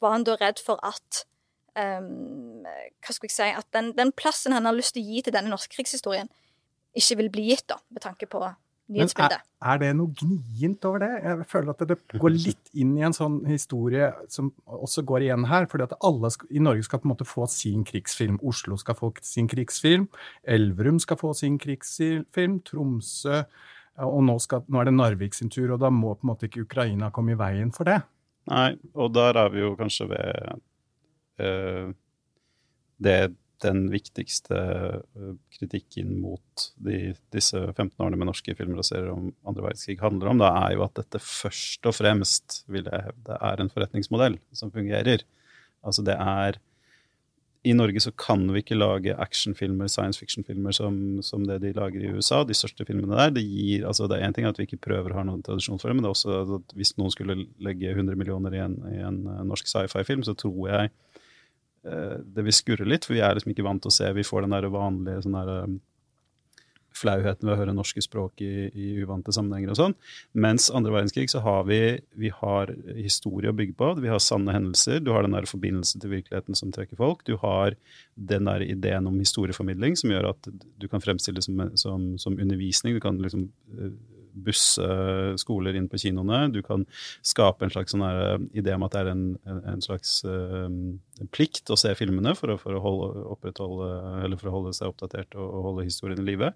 var 0.00 0.16
han 0.16 0.24
da 0.24 0.36
redd 0.40 0.60
for 0.64 0.80
at 0.84 1.24
um, 1.76 2.64
Hva 2.64 3.14
skulle 3.14 3.30
jeg 3.30 3.36
si 3.36 3.48
At 3.56 3.68
den, 3.76 3.92
den, 3.96 4.12
plassen 4.12 4.52
han 4.56 4.68
har 4.68 4.76
lyst 4.76 4.96
til 4.96 5.04
å 5.04 5.12
gi 5.12 5.22
til 5.24 5.36
denne 5.36 5.52
norske 5.52 5.74
krigshistorien, 5.76 6.28
ikke 6.96 7.20
vil 7.20 7.30
bli 7.32 7.46
gitt, 7.52 7.68
da, 7.70 7.78
med 7.92 8.02
tanke 8.04 8.28
på 8.28 8.42
nyhetsbildet. 8.90 9.40
Er, 9.40 9.72
er, 9.72 9.80
det 9.82 9.90
noe 9.98 10.12
gnient 10.18 10.86
over 10.88 11.02
det? 11.04 11.10
Jeg 11.24 11.48
føler 11.50 11.72
at 11.72 11.84
det 11.88 11.96
går 12.20 12.34
litt 12.36 12.70
inn 12.74 12.92
i 12.98 13.04
en 13.06 13.16
sånn 13.16 13.40
historie 13.48 14.12
som 14.32 14.52
også 14.64 15.04
går 15.08 15.26
igjen 15.26 15.48
her. 15.50 15.68
fordi 15.70 15.88
at 15.88 15.96
alle 16.06 16.32
i 16.50 16.62
Norge 16.62 16.86
skal 16.86 17.02
på 17.02 17.08
en 17.08 17.14
måte 17.14 17.28
få 17.28 17.48
sin 17.50 17.84
krigsfilm. 17.88 18.40
Oslo 18.42 18.78
skal 18.80 18.98
få 18.98 19.12
sin 19.26 19.50
krigsfilm. 19.50 20.08
Elverum 20.44 21.00
skal 21.02 21.20
få 21.20 21.34
sin 21.38 21.58
krigsfilm. 21.58 22.60
Tromsø. 22.66 23.44
Og 24.00 24.22
nå, 24.24 24.38
skal, 24.40 24.64
nå 24.68 24.80
er 24.80 24.88
det 24.88 24.96
Narvik 24.96 25.34
sin 25.36 25.50
tur, 25.52 25.74
og 25.74 25.80
da 25.82 25.90
må 25.92 26.14
på 26.14 26.24
en 26.24 26.30
måte 26.32 26.48
ikke 26.48 26.64
Ukraina 26.64 27.10
komme 27.12 27.34
i 27.34 27.38
veien 27.38 27.72
for 27.74 27.88
det. 27.88 27.98
Nei, 28.48 28.72
og 28.96 29.10
der 29.12 29.36
er 29.36 29.50
vi 29.52 29.60
jo 29.60 29.74
kanskje 29.76 30.06
ved 30.08 30.60
Eh, 31.40 31.88
det 33.00 33.34
den 33.64 33.84
viktigste 33.92 34.56
eh, 34.58 35.34
kritikken 35.56 36.14
mot 36.22 36.66
de, 36.80 37.12
disse 37.34 37.58
15 37.72 37.92
årene 37.98 38.18
med 38.20 38.30
norske 38.30 38.54
filmer 38.58 38.82
og 38.82 38.86
serier 38.86 39.12
om 39.12 39.30
andre 39.48 39.68
verdenskrig 39.68 40.00
handler 40.00 40.32
om, 40.32 40.40
da 40.42 40.50
er 40.64 40.76
jo 40.76 40.86
at 40.86 40.96
dette 41.00 41.20
først 41.24 41.86
og 41.88 41.96
fremst, 41.98 42.62
vil 42.70 42.88
jeg 42.88 43.06
hevde, 43.10 43.36
er 43.36 43.62
en 43.62 43.70
forretningsmodell 43.72 44.40
som 44.56 44.72
fungerer. 44.74 45.24
Altså 45.86 46.04
det 46.06 46.16
er 46.16 46.60
I 47.64 47.74
Norge 47.76 48.00
så 48.00 48.12
kan 48.16 48.46
vi 48.54 48.62
ikke 48.62 48.78
lage 48.78 49.12
actionfilmer, 49.20 49.88
science 49.92 50.20
fiction-filmer 50.20 50.72
som, 50.72 50.94
som, 51.20 51.44
det 51.44 51.58
de 51.60 51.74
lager 51.76 52.00
i 52.00 52.12
USA, 52.16 52.40
de 52.44 52.56
største 52.56 52.86
filmene 52.88 53.18
der. 53.18 53.34
Det 53.36 53.44
gir, 53.44 53.84
altså 53.88 54.08
det 54.08 54.16
er 54.16 54.28
én 54.28 54.36
ting 54.36 54.48
at 54.48 54.56
vi 54.56 54.64
ikke 54.68 54.80
prøver 54.88 55.12
å 55.12 55.20
ha 55.20 55.26
noen 55.28 55.44
tradisjon 55.44 55.80
for 55.80 55.90
det, 55.90 55.98
men 55.98 56.06
det 56.06 56.08
er 56.08 56.16
også 56.16 56.58
at 56.60 56.74
hvis 56.78 56.94
noen 56.96 57.12
skulle 57.12 57.36
legge 57.60 57.92
100 57.92 58.16
millioner 58.16 58.56
i 58.56 58.64
en, 58.64 58.78
i 58.88 59.02
en 59.04 59.20
eh, 59.28 59.44
norsk 59.52 59.68
sci-fi-film, 59.68 60.24
så 60.24 60.36
tror 60.40 60.70
jeg 60.72 60.94
det 61.80 62.42
vil 62.44 62.52
skurre 62.52 62.84
litt, 62.84 63.06
for 63.08 63.16
vi 63.16 63.22
er 63.24 63.36
liksom 63.36 63.54
ikke 63.54 63.64
vant 63.64 63.80
til 63.80 63.88
å 63.88 63.94
se 63.94 64.10
Vi 64.12 64.24
får 64.26 64.44
den 64.44 64.52
der 64.52 64.66
vanlige 64.68 65.22
sånn 65.24 65.38
der, 65.38 65.52
um, 65.64 65.78
flauheten 66.96 67.46
ved 67.46 67.54
å 67.54 67.58
høre 67.60 67.74
norske 67.74 68.02
språk 68.04 68.42
i, 68.44 68.68
i 68.68 68.88
uvante 69.02 69.32
sammenhenger 69.34 69.72
og 69.72 69.78
sånn. 69.78 69.94
Mens 70.44 70.68
andre 70.74 70.94
verdenskrig 70.94 71.30
så 71.32 71.42
har 71.44 71.64
vi, 71.68 71.80
vi 72.18 72.32
har 72.34 72.72
historie 72.98 73.52
å 73.52 73.56
bygge 73.56 73.76
på. 73.78 73.92
Vi 74.02 74.10
har 74.10 74.22
sanne 74.22 74.54
hendelser. 74.54 75.00
Du 75.04 75.12
har 75.14 75.26
den 75.26 75.36
der 75.36 75.48
forbindelse 75.50 76.00
til 76.02 76.14
virkeligheten 76.16 76.58
som 76.58 76.72
trekker 76.74 76.98
folk. 77.00 77.24
Du 77.28 77.36
har 77.42 77.76
den 78.14 78.50
der 78.50 78.64
ideen 78.66 79.08
om 79.10 79.18
historieformidling 79.22 79.96
som 80.00 80.12
gjør 80.12 80.32
at 80.34 80.50
du 80.50 80.88
kan 80.90 81.02
fremstille 81.04 81.40
det 81.40 81.46
som, 81.46 81.62
som, 81.80 82.10
som 82.20 82.38
undervisning. 82.38 82.98
Du 82.98 83.04
kan 83.04 83.20
liksom 83.22 83.48
eh, 83.78 83.94
busse 84.32 84.86
skoler 85.40 85.76
inn 85.78 85.88
på 85.90 86.00
kinoene. 86.00 86.46
Du 86.54 86.60
kan 86.66 86.86
skape 87.26 87.66
en 87.66 87.74
slags 87.74 87.94
sånn 87.94 88.06
eh, 88.06 88.38
idé 88.62 88.76
om 88.76 88.86
at 88.86 88.94
det 88.94 89.04
er 89.04 89.12
en, 89.12 89.26
en 89.74 89.84
slags 89.84 90.20
uh, 90.28 90.68
plikt 91.34 91.70
å 91.70 91.78
se 91.80 91.92
filmene 91.98 92.34
for 92.38 92.54
å, 92.54 92.58
for 92.60 92.76
å, 92.76 92.82
holde, 92.84 94.40
for 94.40 94.50
å 94.50 94.56
holde 94.56 94.74
seg 94.76 94.92
oppdatert 94.92 95.36
og, 95.38 95.46
og 95.46 95.70
holde 95.70 95.86
historien 95.88 96.22
i 96.22 96.28
live. 96.30 96.52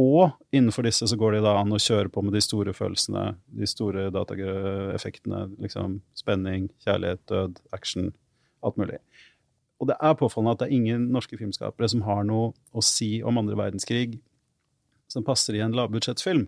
Og 0.00 0.32
innenfor 0.56 0.86
disse 0.86 1.04
så 1.08 1.16
går 1.20 1.36
det 1.36 1.42
da 1.44 1.58
an 1.60 1.74
å 1.74 1.80
kjøre 1.80 2.08
på 2.12 2.22
med 2.24 2.32
de 2.32 2.40
store 2.44 2.72
følelsene, 2.72 3.34
de 3.52 3.68
store 3.68 4.06
dataeffektene. 4.14 5.44
Liksom 5.60 5.98
spenning, 6.16 6.70
kjærlighet, 6.86 7.20
død, 7.28 7.60
action, 7.76 8.12
alt 8.64 8.80
mulig. 8.80 9.02
Og 9.82 9.90
det 9.90 9.98
er 9.98 10.16
påfallende 10.16 10.54
at 10.54 10.62
det 10.62 10.70
er 10.70 10.78
ingen 10.78 11.08
norske 11.12 11.36
filmskapere 11.36 11.90
som 11.90 12.04
har 12.06 12.24
noe 12.24 12.52
å 12.72 12.84
si 12.86 13.16
om 13.26 13.40
andre 13.40 13.58
verdenskrig 13.58 14.20
som 15.10 15.26
passer 15.26 15.58
i 15.58 15.64
en 15.64 15.74
lavbudsjettsfilm. 15.76 16.46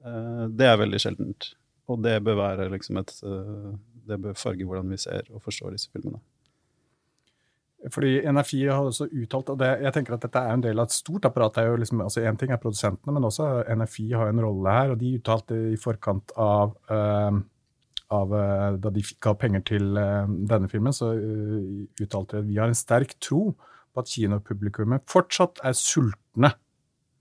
Eh, 0.00 0.44
det 0.56 0.66
er 0.66 0.80
veldig 0.80 1.00
sjeldent. 1.02 1.52
Og 1.90 2.02
det 2.04 2.18
bør 2.24 2.38
være 2.40 2.68
liksom 2.72 3.00
et 3.02 3.14
eh, 3.26 3.70
Det 4.10 4.18
bør 4.20 4.38
farge 4.38 4.66
hvordan 4.66 4.90
vi 4.90 4.98
ser 4.98 5.26
og 5.30 5.42
forstår 5.44 5.74
disse 5.76 5.90
filmene. 5.92 6.20
Fordi 7.88 8.18
NFI 8.28 8.66
har 8.66 8.84
også 8.84 9.06
uttalt, 9.08 9.52
og 9.54 9.60
det, 9.60 9.68
jeg 9.80 9.92
tenker 9.94 10.14
at 10.16 10.24
dette 10.26 10.40
er 10.40 10.52
en 10.52 10.64
del 10.64 10.82
av 10.82 10.88
et 10.88 10.92
stort 10.92 11.24
apparat. 11.24 11.54
det 11.54 11.62
er 11.62 11.70
jo 11.70 11.78
liksom, 11.80 12.02
altså 12.04 12.20
Én 12.20 12.36
ting 12.36 12.50
er 12.52 12.60
produsentene, 12.60 13.14
men 13.14 13.24
også 13.24 13.46
NFI 13.72 14.10
har 14.12 14.28
en 14.28 14.42
rolle 14.44 14.74
her. 14.74 14.90
og 14.90 14.98
De 15.00 15.14
uttalte 15.16 15.56
i 15.70 15.78
forkant 15.80 16.34
av, 16.36 16.74
uh, 16.90 17.38
av 18.10 18.34
uh, 18.34 18.76
Da 18.76 18.92
de 18.92 19.04
ga 19.20 19.32
penger 19.32 19.64
til 19.72 19.96
uh, 19.96 20.28
denne 20.28 20.68
filmen, 20.68 20.92
så 20.92 21.14
uttalte 22.02 22.36
de 22.36 22.42
at 22.42 22.50
vi 22.50 22.60
har 22.60 22.68
en 22.68 22.76
sterk 22.76 23.16
tro 23.20 23.54
på 23.94 24.04
at 24.04 24.12
kinopublikummet 24.12 25.08
fortsatt 25.08 25.64
er 25.64 25.72
sultne 25.72 26.52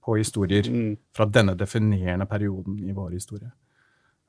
på 0.10 0.18
historier 0.18 0.66
mm. 0.66 0.94
fra 1.14 1.28
denne 1.30 1.54
definerende 1.58 2.26
perioden 2.30 2.80
i 2.82 2.96
vår 2.98 3.14
historie. 3.20 3.52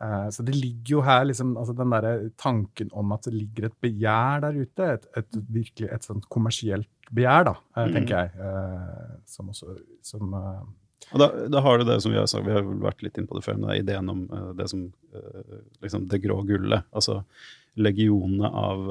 Uh, 0.01 0.29
så 0.33 0.45
det 0.45 0.57
ligger 0.57 0.95
jo 0.95 1.05
her 1.05 1.27
liksom, 1.29 1.55
altså 1.61 1.75
den 1.77 1.93
der 1.93 2.29
tanken 2.41 2.89
om 2.97 3.13
at 3.13 3.27
det 3.29 3.35
ligger 3.37 3.69
et 3.69 3.79
begjær 3.85 4.45
der 4.47 4.57
ute, 4.57 4.87
et, 4.97 5.09
et 5.21 5.41
virkelig 5.53 5.91
et 5.93 6.07
sånt 6.09 6.29
kommersielt 6.33 6.89
begjær, 7.13 7.51
da, 7.51 7.55
uh, 7.77 7.89
tenker 7.93 8.17
jeg, 8.17 8.33
uh, 8.41 9.19
som 9.29 9.51
også 9.53 9.77
som, 10.05 10.33
og 11.11 11.21
da, 11.21 11.29
da, 11.53 11.61
har 11.65 11.81
du 11.81 11.85
det 11.89 11.99
som 12.05 12.13
vi 12.13 12.21
har 12.21 12.29
sagt, 12.29 12.47
vi 12.47 12.55
har 12.55 12.65
vært 12.81 13.05
litt 13.05 13.21
inn 13.21 13.29
på 13.29 13.37
det 13.37 13.45
før, 13.45 13.57
men 13.59 13.69
det 13.69 13.75
er 13.75 13.83
ideen 13.83 14.13
om 14.13 14.21
det 14.57 14.67
som 14.69 14.83
liksom 15.81 16.05
det 16.13 16.21
grå 16.23 16.37
gullet. 16.47 16.85
Altså 16.95 17.23
legionene 17.81 18.47
av 18.47 18.83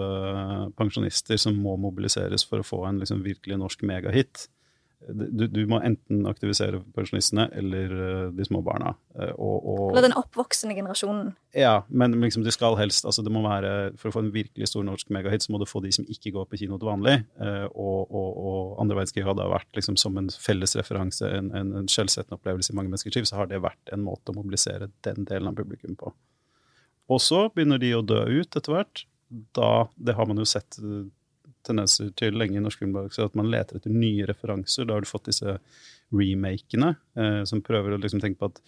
pensjonister 0.77 1.37
som 1.39 1.57
må 1.61 1.77
mobiliseres 1.79 2.43
for 2.49 2.59
å 2.59 2.65
få 2.65 2.81
en 2.89 2.99
liksom, 3.03 3.21
virkelig 3.23 3.59
norsk 3.61 3.85
megahit 3.87 4.49
du, 5.07 5.47
du, 5.47 5.61
må 5.69 5.79
enten 5.85 6.25
aktivisere 6.27 6.81
pensjonistene 6.95 7.45
eller 7.55 7.93
uh, 7.95 8.25
de 8.35 8.45
små 8.45 8.59
barna. 8.65 8.91
Uh, 9.15 9.31
og, 9.31 9.55
og, 9.57 9.83
eller 9.93 10.09
den 10.09 10.15
oppvoksende 10.19 10.75
generasjonen. 10.75 11.31
Ja, 11.55 11.85
men 11.87 12.17
liksom 12.19 12.43
det 12.45 12.53
skal 12.53 12.75
helst 12.79 13.07
altså 13.07 13.23
det 13.25 13.31
må 13.33 13.41
være, 13.45 13.93
For 13.99 14.11
å 14.11 14.15
få 14.17 14.23
en 14.25 14.33
virkelig 14.33 14.69
stor 14.69 14.83
norsk 14.85 15.11
megahit, 15.15 15.45
så 15.45 15.53
må 15.53 15.61
du 15.61 15.67
få 15.69 15.81
de 15.85 15.93
som 15.95 16.07
ikke 16.11 16.33
går 16.35 16.49
på 16.49 16.59
kino 16.61 16.77
til 16.77 16.91
vanlig. 16.91 17.15
Og, 17.39 18.01
og, 18.05 18.29
og, 18.29 18.73
andre 18.83 18.99
verdenskrig 18.99 19.25
hadde 19.27 19.47
vært 19.49 19.79
liksom 19.79 19.97
som 19.99 20.17
en 20.19 20.29
felles 20.33 20.75
referanse, 20.77 21.25
en, 21.39 21.51
en, 21.55 21.71
en 21.81 21.89
skjellsettende 21.89 22.37
opplevelse 22.37 22.73
i 22.73 22.77
mange 22.77 22.91
menneskers 22.91 23.17
liv, 23.17 23.29
så 23.29 23.39
har 23.39 23.49
det 23.49 23.61
vært 23.63 23.93
en 23.95 24.03
måte 24.05 24.33
å 24.33 24.37
mobilisere 24.37 24.91
den 25.07 25.25
delen 25.29 25.51
av 25.51 25.57
publikum 25.57 25.97
på. 25.99 26.11
Og 27.09 27.23
så 27.23 27.47
begynner 27.53 27.81
de 27.81 27.95
å 27.97 28.05
dø 28.05 28.21
ut 28.27 28.51
etter 28.51 28.75
hvert. 28.75 29.05
Da, 29.57 29.87
Det 29.95 30.15
har 30.17 30.29
man 30.29 30.41
jo 30.41 30.47
sett 30.49 30.77
tendenser 31.67 32.11
til 32.19 32.37
lenge 32.39 32.59
i 32.59 32.63
norsk 32.63 32.81
filmbransje 32.83 33.29
at 33.29 33.37
man 33.37 33.49
leter 33.51 33.79
etter 33.79 33.93
nye 33.93 34.27
referanser. 34.29 34.87
Da 34.87 34.97
har 34.97 35.05
du 35.05 35.09
fått 35.09 35.29
disse 35.29 35.57
remakene 36.15 36.93
eh, 37.19 37.41
som 37.49 37.63
prøver 37.65 37.95
å 37.95 38.01
liksom 38.01 38.23
tenke 38.23 38.41
på 38.41 38.51
at 38.51 38.61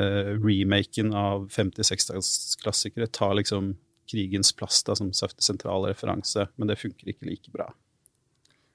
eh, 0.00 0.34
remaken 0.38 1.14
av 1.18 1.48
50-60-klassikere 1.54 3.10
tar 3.12 3.36
liksom 3.40 3.74
krigens 4.10 4.52
plass 4.52 4.82
da, 4.84 4.96
som 4.98 5.12
sentral 5.14 5.88
referanse, 5.88 6.48
men 6.56 6.68
det 6.68 6.80
funker 6.80 7.08
ikke 7.08 7.28
like 7.30 7.54
bra. 7.54 7.70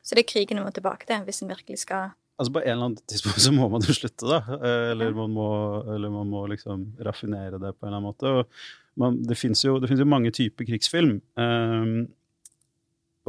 Så 0.02 0.18
det 0.18 0.26
er 0.26 0.32
krigen 0.32 0.60
vi 0.60 0.66
må 0.66 0.74
tilbake 0.74 1.06
til 1.10 1.22
hvis 1.28 1.44
en 1.44 1.54
virkelig 1.54 1.84
skal 1.86 2.16
Altså 2.40 2.54
På 2.56 2.62
en 2.62 2.72
eller 2.72 2.86
annen 2.86 3.08
tidspunkt 3.12 3.42
så 3.44 3.52
må 3.52 3.66
man 3.68 3.84
jo 3.84 3.92
slutte, 3.92 4.24
da. 4.24 4.38
Eh, 4.56 4.92
eller, 4.94 5.12
man 5.12 5.34
må, 5.36 5.48
eller 5.92 6.12
man 6.14 6.30
må 6.32 6.46
liksom 6.48 6.86
raffinere 7.04 7.60
det 7.60 7.74
på 7.76 7.84
en 7.84 7.90
eller 7.90 7.98
annen 7.98 8.06
måte. 8.06 8.32
Og 8.32 9.02
man, 9.04 9.18
det 9.28 9.36
fins 9.36 9.66
jo, 9.66 9.74
jo, 9.84 10.08
mange 10.08 10.32
typer 10.32 10.70
krigsfilm. 10.70 11.18
Um, 11.36 12.08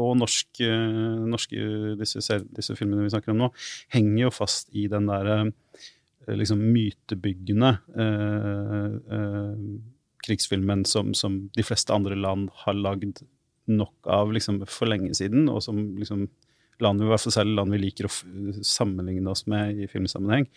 og 0.01 0.17
norsk, 0.21 0.63
eh, 0.65 1.23
norske, 1.31 1.63
disse, 2.01 2.41
disse, 2.51 2.77
filmene 2.79 3.07
vi 3.07 3.13
snakker 3.13 3.35
om 3.35 3.45
nå, 3.45 3.51
henger 3.95 4.27
jo 4.27 4.35
fast 4.35 4.71
i 4.77 4.87
den 4.91 5.09
derre 5.11 5.39
eh, 5.47 6.37
liksom 6.37 6.63
mytebyggende 6.75 7.73
eh, 8.05 8.95
eh, 9.17 9.65
krigsfilmen 10.27 10.85
som, 10.89 11.15
som, 11.17 11.43
de 11.57 11.65
fleste 11.67 11.95
andre 11.95 12.19
land 12.19 12.51
har 12.65 12.77
lagd 12.77 13.23
nok 13.71 14.11
av 14.11 14.33
liksom, 14.35 14.63
for 14.69 14.91
lenge 14.91 15.15
siden, 15.17 15.49
og 15.53 15.63
som 15.65 15.81
liksom, 15.99 16.27
land, 16.83 17.03
i 17.03 17.09
hvert 17.09 17.23
fall 17.23 17.37
særlig 17.39 17.57
land 17.59 17.75
vi 17.77 17.83
liker 17.85 18.09
å 18.09 18.13
sammenligne 18.67 19.31
oss 19.33 19.47
med 19.51 19.79
i 19.79 19.89
filmsammenheng, 19.91 20.49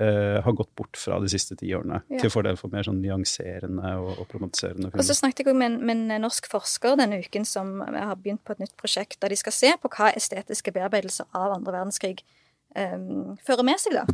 Uh, 0.00 0.38
har 0.40 0.54
gått 0.56 0.70
bort 0.80 0.96
fra 0.96 1.18
de 1.20 1.28
siste 1.28 1.52
ti 1.60 1.68
årene, 1.76 1.98
ja. 2.08 2.22
til 2.22 2.30
fordel 2.32 2.56
for 2.56 2.72
mer 2.72 2.86
sånn 2.86 3.02
nyanserende 3.02 3.90
og, 4.00 4.14
og 4.14 4.28
problematiserende 4.30 4.88
filmer. 4.88 5.02
Og 5.02 5.04
så 5.04 5.16
snakket 5.18 5.50
jeg 5.50 5.58
med, 5.60 5.76
med, 5.76 6.06
en 6.14 6.24
norsk 6.24 6.46
forsker 6.48 6.96
denne 6.96 7.18
uken 7.20 7.44
som 7.44 7.82
har 7.84 8.14
begynt 8.16 8.40
på 8.46 8.54
et 8.56 8.62
nytt 8.62 8.72
prosjekt 8.80 9.18
der 9.20 9.34
de 9.34 9.36
skal 9.36 9.52
se 9.52 9.74
på 9.82 9.90
hva 9.92 10.08
estetiske 10.16 10.72
bearbeidelser 10.72 11.28
av 11.36 11.52
andre 11.58 11.74
verdenskrig 11.76 12.22
um, 12.72 13.36
fører 13.44 13.66
med 13.68 13.82
seg. 13.82 13.98
da. 13.98 14.06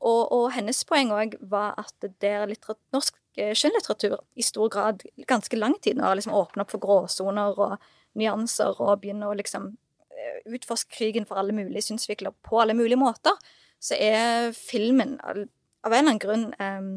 Og, 0.00 0.20
og 0.32 0.46
hennes 0.54 0.80
poeng 0.88 1.12
òg 1.12 1.36
var 1.52 1.76
at 1.80 2.08
der 2.22 2.48
norsk 2.48 3.16
eh, 3.36 3.52
skjønnlitteratur 3.52 4.16
i 4.40 4.44
stor 4.44 4.70
grad 4.72 5.04
ganske 5.28 5.56
lang 5.58 5.76
tid 5.84 5.98
nå 5.98 6.06
har 6.06 6.16
liksom 6.16 6.36
åpna 6.36 6.64
opp 6.64 6.72
for 6.72 6.84
gråsoner 6.84 7.58
og 7.60 7.76
nyanser 8.18 8.80
og 8.80 9.02
begynner 9.02 9.28
å 9.28 9.36
liksom 9.36 9.68
eh, 10.16 10.38
utforske 10.56 10.96
krigen 10.96 11.28
for 11.28 11.40
alle 11.40 11.56
mulige 11.56 11.84
synsvinkler 11.90 12.32
på 12.46 12.62
alle 12.62 12.76
mulige 12.78 13.00
måter 13.00 13.36
så 13.80 13.96
er 13.96 14.50
filmen 14.56 15.16
av 15.24 15.38
en 15.40 15.46
eller 15.88 16.00
annen 16.02 16.20
grunn 16.20 16.50
um, 16.60 16.90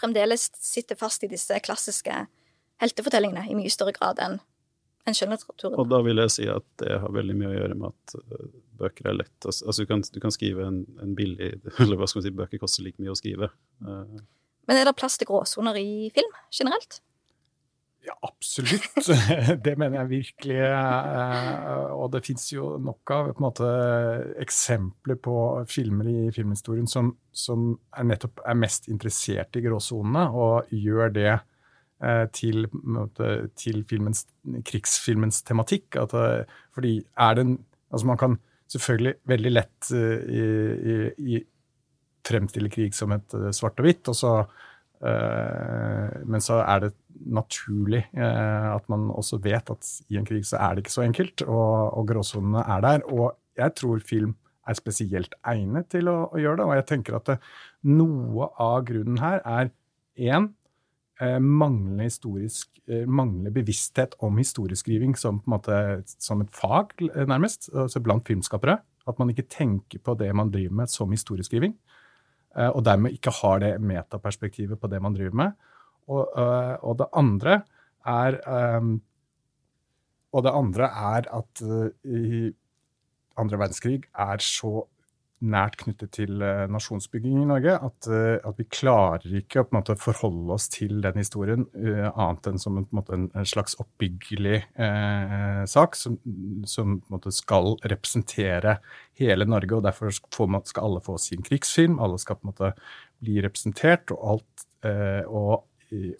fremdeles 0.00 0.48
sitter 0.56 0.96
fast 0.96 1.24
i 1.24 1.30
disse 1.30 1.58
klassiske 1.64 2.22
heltefortellingene 2.80 3.44
i 3.50 3.56
mye 3.58 3.72
større 3.72 3.92
grad 3.96 4.22
enn 4.24 4.38
en 5.08 5.16
skjønnlitteraturen. 5.16 5.78
Og 5.80 5.88
da 5.88 6.00
vil 6.04 6.20
jeg 6.22 6.32
si 6.32 6.46
at 6.52 6.64
det 6.82 6.96
har 7.02 7.12
veldig 7.12 7.36
mye 7.36 7.50
å 7.50 7.56
gjøre 7.56 7.76
med 7.82 7.92
at 7.92 8.16
uh, 8.20 8.48
bøker 8.80 9.10
er 9.10 9.16
lett. 9.20 9.36
Altså, 9.44 9.66
altså, 9.66 9.84
du, 9.84 9.88
kan, 9.90 10.04
du 10.04 10.18
kan 10.22 10.34
skrive 10.34 10.66
en, 10.66 10.82
en, 11.00 11.14
billig 11.16 11.54
Eller 11.82 12.00
hva 12.00 12.08
skal 12.08 12.20
man 12.20 12.26
si, 12.28 12.34
bøker 12.36 12.62
koster 12.62 12.84
like 12.86 13.00
mye 13.00 13.14
å 13.14 13.18
skrive. 13.18 13.50
Uh. 13.84 14.20
Men 14.68 14.80
er 14.80 14.88
det 14.88 14.96
plass 15.00 15.16
til 15.20 15.28
gråsoner 15.30 15.78
i 15.80 16.10
film 16.14 16.36
generelt? 16.54 17.00
Ja, 18.02 18.14
absolutt. 18.22 19.08
Det 19.64 19.74
mener 19.78 20.00
jeg 20.00 20.08
virkelig. 20.10 20.56
Eh, 20.56 21.90
og 21.92 22.08
det 22.14 22.22
fins 22.24 22.46
jo 22.52 22.72
nok 22.80 23.12
av 23.12 23.30
måte, 23.42 23.68
eksempler 24.40 25.18
på 25.20 25.34
filmer 25.68 26.08
i 26.08 26.30
filmhistorien 26.34 26.88
som, 26.88 27.12
som 27.32 27.74
er 27.92 28.08
nettopp 28.08 28.40
er 28.48 28.56
mest 28.56 28.88
interessert 28.92 29.58
i 29.58 29.64
gråsonene, 29.66 30.24
og 30.32 30.72
gjør 30.72 31.12
det 31.12 31.28
eh, 31.34 32.24
til, 32.36 32.70
måte, 32.72 33.50
til 33.60 33.84
filmens, 33.90 34.24
krigsfilmens 34.64 35.42
tematikk. 35.44 36.00
At, 36.00 36.16
eh, 36.16 36.62
fordi 36.76 37.00
er 37.16 37.36
det 37.36 37.48
en 37.48 37.58
Altså, 37.90 38.06
man 38.06 38.18
kan 38.20 38.34
selvfølgelig 38.70 39.16
veldig 39.26 39.50
lett 39.50 39.88
i, 39.90 40.42
i, 40.92 40.98
i 41.34 41.38
fremstille 42.22 42.70
krig 42.70 42.94
som 42.94 43.10
et 43.10 43.34
svart 43.50 43.80
og 43.82 43.88
hvitt, 43.88 44.06
og 44.12 44.14
så 44.14 44.34
men 45.02 46.44
så 46.44 46.60
er 46.60 46.84
det 46.84 46.92
naturlig 47.30 48.04
eh, 48.16 48.68
at 48.74 48.86
man 48.92 49.08
også 49.12 49.40
vet 49.44 49.70
at 49.72 49.90
i 50.10 50.18
en 50.20 50.26
krig 50.28 50.46
så 50.48 50.60
er 50.60 50.74
det 50.74 50.84
ikke 50.84 50.94
så 50.94 51.04
enkelt, 51.04 51.44
og, 51.46 51.90
og 51.98 52.06
gråsonene 52.10 52.64
er 52.64 52.86
der. 52.86 53.04
Og 53.10 53.34
jeg 53.58 53.74
tror 53.80 54.00
film 54.06 54.36
er 54.68 54.78
spesielt 54.78 55.34
egnet 55.48 55.90
til 55.92 56.10
å, 56.12 56.16
å 56.30 56.40
gjøre 56.40 56.60
det. 56.60 56.68
Og 56.68 56.78
jeg 56.78 56.88
tenker 56.92 57.18
at 57.18 57.28
det, 57.32 57.38
noe 57.90 58.50
av 58.60 58.82
grunnen 58.88 59.20
her 59.22 59.42
er 59.44 59.72
én 60.20 60.50
eh, 61.20 61.38
manglende, 61.38 62.08
historisk, 62.08 62.72
manglende 63.06 63.52
bevissthet 63.54 64.16
om 64.24 64.38
historieskriving 64.40 65.14
som, 65.18 65.42
måte, 65.50 65.74
som 66.18 66.42
et 66.42 66.50
fag, 66.56 66.96
nærmest, 67.14 67.68
altså 67.70 68.02
blant 68.02 68.26
filmskapere. 68.26 68.80
At 69.08 69.20
man 69.20 69.30
ikke 69.32 69.48
tenker 69.50 70.02
på 70.04 70.16
det 70.18 70.28
man 70.36 70.50
driver 70.52 70.82
med 70.82 70.92
som 70.92 71.12
historieskriving. 71.14 71.76
Eh, 72.58 72.70
og 72.70 72.82
dermed 72.86 73.14
ikke 73.14 73.32
har 73.42 73.60
det 73.62 73.74
metaperspektivet 73.82 74.80
på 74.80 74.90
det 74.90 75.00
man 75.02 75.14
driver 75.14 75.36
med. 75.42 75.68
Og, 76.10 76.32
eh, 76.42 76.74
og 76.82 76.98
det 77.00 77.06
andre 77.16 77.60
er 78.10 78.40
um, 78.80 79.00
Og 80.32 80.44
det 80.46 80.52
andre 80.54 80.86
er 80.86 81.26
at 81.34 81.62
uh, 81.62 81.90
i 82.06 82.48
andre 83.40 83.58
verdenskrig 83.58 84.04
er 84.14 84.38
så 84.38 84.84
nært 85.40 85.78
knyttet 85.80 86.12
til 86.18 86.42
uh, 86.44 86.66
nasjonsbygging 86.70 87.40
i 87.40 87.46
Norge. 87.48 87.72
At, 87.72 88.08
uh, 88.10 88.36
at, 88.44 88.58
vi 88.58 88.66
klarer 88.68 89.36
ikke 89.40 89.62
å 89.62 89.68
måte 89.74 89.96
forholde 90.00 90.52
oss 90.56 90.68
til 90.72 91.00
den 91.04 91.20
historien 91.20 91.64
uh, 91.74 92.10
annet 92.10 92.50
enn 92.50 92.60
som 92.60 92.80
en, 92.80 92.88
en, 93.00 93.28
en, 93.32 93.48
slags 93.48 93.76
oppbyggelig 93.80 94.60
sak 95.70 95.96
som, 95.96 96.18
som 96.68 96.98
skal 97.32 97.74
representere 97.88 98.78
hele 99.20 99.48
Norge. 99.48 99.78
og 99.78 99.86
Derfor 99.88 100.12
man, 100.50 100.66
skal 100.68 100.88
alle 100.88 101.04
få 101.04 101.16
sin 101.20 101.44
krigsfilm, 101.46 101.98
alle 102.02 102.20
skal 102.20 102.40
måte 102.46 102.74
bli 103.20 103.40
representert, 103.44 104.12
og 104.14 104.34
alt 104.34 104.66
og, 105.28 105.66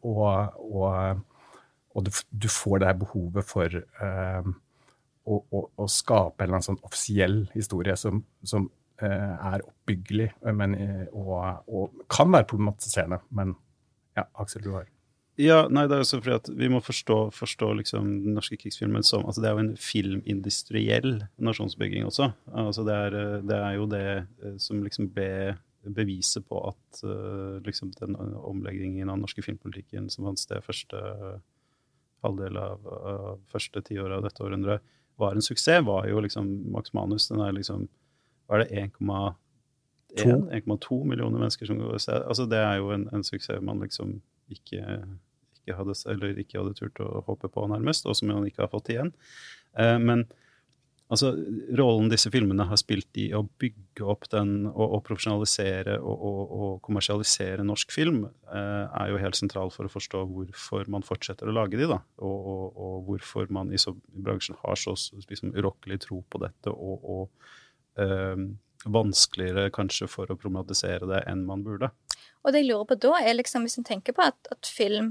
og, 0.02 0.56
og, 0.60 1.22
og 1.94 2.06
du, 2.06 2.10
du, 2.30 2.48
får 2.50 2.82
det 2.84 2.94
behovet 3.04 3.46
for 3.46 3.80
å, 5.24 5.40
å, 5.40 5.64
å, 5.76 5.88
skape 5.90 6.42
en 6.42 6.48
eller 6.48 6.58
annen 6.58 6.68
sånn 6.70 6.84
offisiell 6.86 7.42
historie 7.54 7.96
som, 7.98 8.22
som 8.46 8.68
eh, 9.02 9.34
er 9.52 9.64
oppbyggelig 9.66 10.30
men, 10.56 10.76
eh, 10.78 11.04
og, 11.12 11.66
og, 11.68 12.06
kan 12.12 12.32
være 12.32 12.48
problematiserende. 12.50 13.20
Men 13.36 13.54
ja, 14.18 14.26
Aksel, 14.42 14.64
du 14.66 14.74
har 14.78 14.88
ja, 15.40 15.62
nei, 15.72 15.86
det 15.88 15.94
er 15.96 16.02
også 16.04 16.18
fordi 16.20 16.34
at 16.36 16.48
Vi 16.58 16.68
må 16.68 16.82
forstå, 16.84 17.14
forstå 17.32 17.68
liksom 17.78 18.08
den 18.26 18.34
norske 18.36 18.58
krigsfilmen 18.60 19.04
som 19.06 19.22
altså 19.24 19.40
Det 19.40 19.48
er 19.48 19.54
jo 19.54 19.62
en 19.62 19.76
filmindustriell 19.80 21.14
nasjonsbygging 21.40 22.04
også. 22.04 22.26
Altså 22.52 22.84
det, 22.84 22.96
er, 23.06 23.16
det 23.48 23.56
er 23.56 23.76
jo 23.78 23.86
det 23.88 24.04
eh, 24.18 24.56
som 24.60 24.82
liksom 24.84 25.08
ble 25.14 25.30
beviset 25.84 26.48
på 26.48 26.68
at 26.68 27.02
uh, 27.04 27.60
liksom 27.64 27.90
den 27.96 28.16
omleggingen 28.18 29.08
av 29.08 29.16
den 29.16 29.22
norske 29.24 29.42
filmpolitikken 29.44 30.10
som 30.12 30.24
fant 30.28 30.42
sted 30.42 30.66
første 30.66 30.98
halvdel 32.24 32.56
av, 32.60 32.78
av 32.86 33.38
første 33.52 33.82
tiåret 33.86 34.16
av 34.18 34.24
dette 34.26 34.44
århundret, 34.44 34.80
var 35.20 35.30
en 35.36 35.44
suksess, 35.44 35.84
var 35.84 36.08
jo 36.08 36.20
liksom 36.24 36.46
Max 36.72 36.92
Manus. 36.96 37.28
Den 37.28 37.42
er 37.44 37.52
liksom 37.56 37.80
Hva 38.48 38.54
er 38.58 38.62
det 38.64 38.76
1,2 38.82 41.04
millioner 41.06 41.38
mennesker 41.38 41.66
som 41.68 41.78
går 41.78 41.94
og 41.96 42.02
ser? 42.02 42.20
Altså, 42.26 42.44
det 42.50 42.58
er 42.58 42.76
jo 42.80 42.86
en, 42.96 43.04
en 43.14 43.24
suksess 43.24 43.62
man 43.62 43.82
liksom 43.84 44.08
ikke, 44.50 44.82
ikke, 45.60 45.74
hadde, 45.78 45.94
eller 46.10 46.38
ikke 46.42 46.58
hadde 46.58 46.78
turt 46.80 46.96
å 47.04 47.08
håpe 47.28 47.48
på, 47.52 47.60
nærmest, 47.70 48.02
og 48.08 48.14
som 48.18 48.26
man 48.32 48.48
ikke 48.48 48.62
har 48.64 48.72
fått 48.72 48.90
igjen. 48.90 49.10
Eh, 49.78 49.98
men 50.02 50.18
Altså, 51.10 51.32
rollen 51.74 52.06
disse 52.12 52.30
filmene 52.30 52.68
har 52.70 52.78
spilt 52.78 53.18
i 53.18 53.32
å 53.34 53.42
bygge 53.58 54.04
opp 54.12 54.28
den 54.30 54.68
og, 54.68 54.84
og 54.84 55.00
profesjonalisere 55.08 55.96
og, 55.98 56.22
og, 56.28 56.52
og, 56.54 56.74
kommersialisere 56.86 57.64
norsk 57.66 57.90
film, 57.90 58.20
eh, 58.46 58.84
er 58.86 59.10
jo 59.10 59.18
helt 59.18 59.38
sentral 59.38 59.72
for 59.74 59.88
å 59.88 59.90
forstå 59.90 60.22
hvorfor 60.30 60.86
man 60.92 61.06
fortsetter 61.06 61.50
å 61.50 61.56
lage 61.56 61.80
de, 61.80 61.88
da. 61.90 61.98
Og, 62.22 63.02
hvorfor 63.08 63.50
man 63.50 63.74
i, 63.74 63.80
så, 63.82 63.96
i, 64.14 64.22
bransjen 64.22 64.58
har 64.62 64.78
så 64.78 64.94
liksom, 65.26 65.50
urokkelig 65.58 65.98
tro 66.06 66.20
på 66.30 66.42
dette, 66.44 66.70
og, 66.70 67.26
eh, 67.98 68.46
vanskeligere 68.86 69.72
kanskje 69.74 70.06
for 70.08 70.30
å 70.30 70.38
problematisere 70.38 71.08
det 71.10 71.24
enn 71.28 71.42
man 71.48 71.66
burde. 71.66 71.90
Og 72.40 72.54
det 72.54 72.62
jeg 72.62 72.70
lurer 72.70 72.86
på 72.88 73.00
da, 73.02 73.18
er 73.20 73.36
liksom 73.36 73.66
hvis 73.66 73.80
en 73.82 73.88
tenker 73.88 74.16
på 74.16 74.24
at, 74.30 74.38
at 74.54 74.68
film 74.70 75.10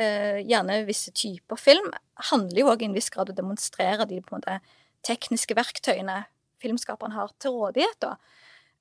eh, 0.00 0.40
gjerne 0.40 0.80
visse 0.88 1.12
typer 1.14 1.60
film, 1.60 1.92
handler 2.32 2.64
jo 2.64 2.72
òg 2.72 2.82
i 2.82 2.88
en 2.88 2.96
viss 2.96 3.12
grad 3.14 3.30
å 3.30 3.36
demonstrere 3.36 4.08
de 4.08 4.22
på 4.24 4.34
en 4.34 4.40
måte 4.40 4.58
tekniske 5.06 5.56
verktøyene 5.58 6.24
filmskaperen 6.62 7.14
har 7.14 7.32
til 7.38 7.54
rådighet. 7.54 8.02
Da. 8.02 8.16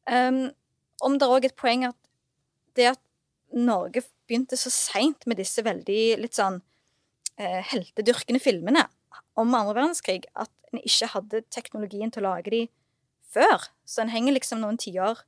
Um, 0.10 0.48
om 1.06 1.18
det 1.20 1.30
òg 1.30 1.46
er 1.46 1.52
et 1.52 1.60
poeng 1.60 1.86
at 1.88 1.98
det 2.78 2.92
at 2.96 3.04
Norge 3.54 4.04
begynte 4.28 4.58
så 4.60 4.72
seint 4.74 5.28
med 5.30 5.40
disse 5.40 5.64
veldig 5.64 6.02
litt 6.20 6.36
sånn 6.36 6.60
eh, 7.40 7.62
heltedyrkende 7.70 8.42
filmene 8.44 8.84
om 9.40 9.54
andre 9.56 9.78
verdenskrig, 9.78 10.26
at 10.36 10.52
en 10.74 10.82
ikke 10.82 11.12
hadde 11.14 11.44
teknologien 11.54 12.12
til 12.12 12.26
å 12.26 12.34
lage 12.34 12.52
de 12.52 12.62
før. 13.32 13.70
Så 13.88 14.04
en 14.04 14.12
henger 14.12 14.36
liksom 14.36 14.60
noen 14.62 14.80
tiår 14.82 15.22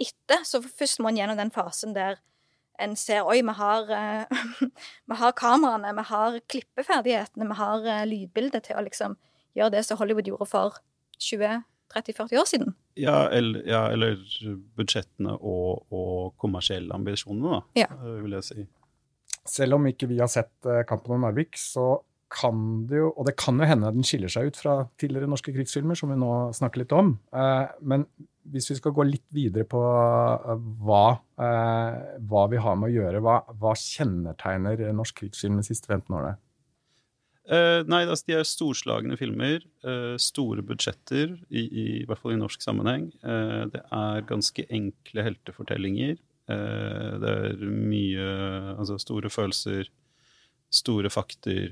etter. 0.00 0.42
Så 0.48 0.62
først 0.64 0.98
må 1.00 1.12
en 1.12 1.20
gjennom 1.20 1.38
den 1.38 1.52
fasen 1.54 1.94
der 1.94 2.18
en 2.82 2.96
ser 2.98 3.28
Oi, 3.28 3.42
vi 3.44 3.54
har, 3.54 3.90
uh, 3.92 4.42
vi 5.12 5.18
har 5.20 5.36
kameraene, 5.38 5.92
vi 5.94 6.06
har 6.08 6.38
klippeferdighetene, 6.50 7.46
vi 7.46 7.58
har 7.60 7.86
uh, 7.86 8.06
lydbildet 8.08 8.66
til 8.66 8.80
å 8.80 8.86
liksom 8.88 9.14
gjøre 9.56 9.74
det 9.76 9.84
som 9.86 10.00
Hollywood 10.00 10.28
gjorde 10.28 10.48
for 10.50 10.78
20-30-40 11.22 12.40
år 12.40 12.48
siden. 12.48 12.76
Ja 13.00 13.24
eller, 13.32 13.64
ja, 13.68 13.82
eller 13.92 14.20
budsjettene 14.76 15.34
og, 15.38 15.84
og, 15.92 16.32
kommersielle 16.40 16.92
ambisjonene, 16.94 17.58
da, 17.58 17.84
ja. 17.84 17.90
Eh, 17.98 18.22
vil 18.24 18.38
jeg 18.38 18.48
si. 18.48 18.64
Selv 19.48 19.78
om 19.78 19.86
ikke 19.88 20.08
vi 20.10 20.20
har 20.20 20.30
sett 20.30 20.52
uh, 20.68 20.84
'Kampen 20.86 21.16
om 21.16 21.24
Narvik', 21.26 21.58
så 21.58 22.02
kan 22.32 22.86
det 22.88 22.96
jo 22.96 23.10
Og 23.10 23.26
det 23.26 23.34
kan 23.36 23.58
jo 23.60 23.66
hende 23.68 23.90
den 23.92 24.06
skiller 24.06 24.30
seg 24.32 24.46
ut 24.48 24.56
fra 24.56 24.86
tidligere 24.96 25.28
norske 25.28 25.52
krigsfilmer, 25.52 25.98
som 25.98 26.08
vi 26.08 26.16
nå 26.16 26.52
snakker 26.56 26.80
litt 26.80 26.92
om. 26.96 27.18
Uh, 27.34 27.66
men 27.80 28.06
hvis 28.48 28.70
vi 28.70 28.78
skal 28.78 28.94
gå 28.94 29.04
litt 29.04 29.26
videre 29.34 29.66
på 29.68 29.80
uh, 29.82 30.54
hva, 30.82 31.18
hva, 31.36 32.46
vi 32.48 32.62
har 32.62 32.78
med 32.78 32.88
å 32.88 32.94
gjøre, 32.94 33.20
hva, 33.20 33.36
hva 33.60 33.74
kjennetegner 33.76 34.80
norsk 34.96 35.20
krigsfilm 35.20 35.60
de 35.60 35.66
siste 35.66 35.90
15 35.90 36.08
årene? 36.08 36.38
Uh, 37.50 37.82
nei, 37.90 38.04
altså, 38.06 38.28
de 38.28 38.36
er 38.38 38.46
storslagne 38.46 39.16
filmer. 39.18 39.64
Uh, 39.82 40.14
store 40.20 40.62
budsjetter, 40.66 41.34
i, 41.50 41.64
i, 41.64 41.86
i, 42.02 42.04
hvert 42.06 42.22
fall 42.22 42.36
i 42.36 42.40
norsk 42.40 42.62
sammenheng. 42.62 43.08
Uh, 43.24 43.66
det 43.72 43.82
er 43.82 44.28
ganske 44.28 44.66
enkle 44.70 45.30
heltefortellinger. 45.30 46.20
det 47.22 47.30
er 47.32 47.60
mye 47.62 48.24
Altså 48.74 48.96
store 48.98 49.30
følelser, 49.30 49.86
store 50.74 51.08
fakter, 51.10 51.70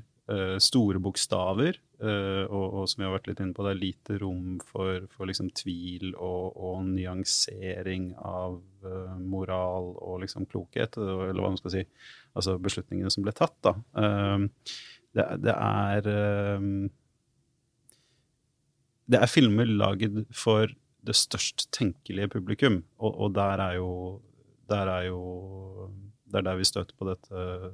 store 0.63 1.01
bokstaver. 1.03 1.81
Og, 2.01 2.67
og, 2.79 2.85
som 2.89 3.03
vi 3.03 3.05
har 3.05 3.13
vært 3.13 3.27
litt 3.29 3.41
inne 3.43 3.53
på, 3.53 3.65
det 3.67 3.73
er 3.75 3.81
lite 3.81 4.19
rom 4.23 4.61
for, 4.65 5.03
for 5.11 5.29
liksom 5.29 5.51
tvil 5.59 6.15
og, 6.15 6.55
og 6.55 6.87
nyansering 6.87 8.13
av 8.17 8.61
moral 9.19 9.91
og 9.99 10.23
liksom 10.23 10.47
klokhet, 10.49 10.97
eller 10.97 11.43
hva 11.43 11.51
man 11.51 11.61
skal 11.61 11.75
si. 11.75 11.85
Altså 12.39 12.55
beslutningene 12.63 13.11
som 13.13 13.27
ble 13.27 13.35
tatt, 13.37 13.59
da. 13.67 13.75
Det, 15.17 15.27
det 15.43 15.55
er 15.55 16.07
um, 16.59 16.89
Det 19.11 19.19
er 19.19 19.31
filmer 19.31 19.67
laget 19.67 20.23
for 20.31 20.71
det 21.01 21.17
størst 21.17 21.71
tenkelige 21.73 22.29
publikum, 22.29 22.83
og, 22.99 23.15
og 23.25 23.35
der 23.35 23.63
er 23.65 23.79
jo 23.81 24.21
der 24.71 24.87
er 24.87 25.07
jo 25.09 25.23
Det 26.31 26.39
er 26.39 26.47
der 26.47 26.57
vi 26.57 26.65
støter 26.65 26.95
på 26.99 27.09
dette 27.09 27.73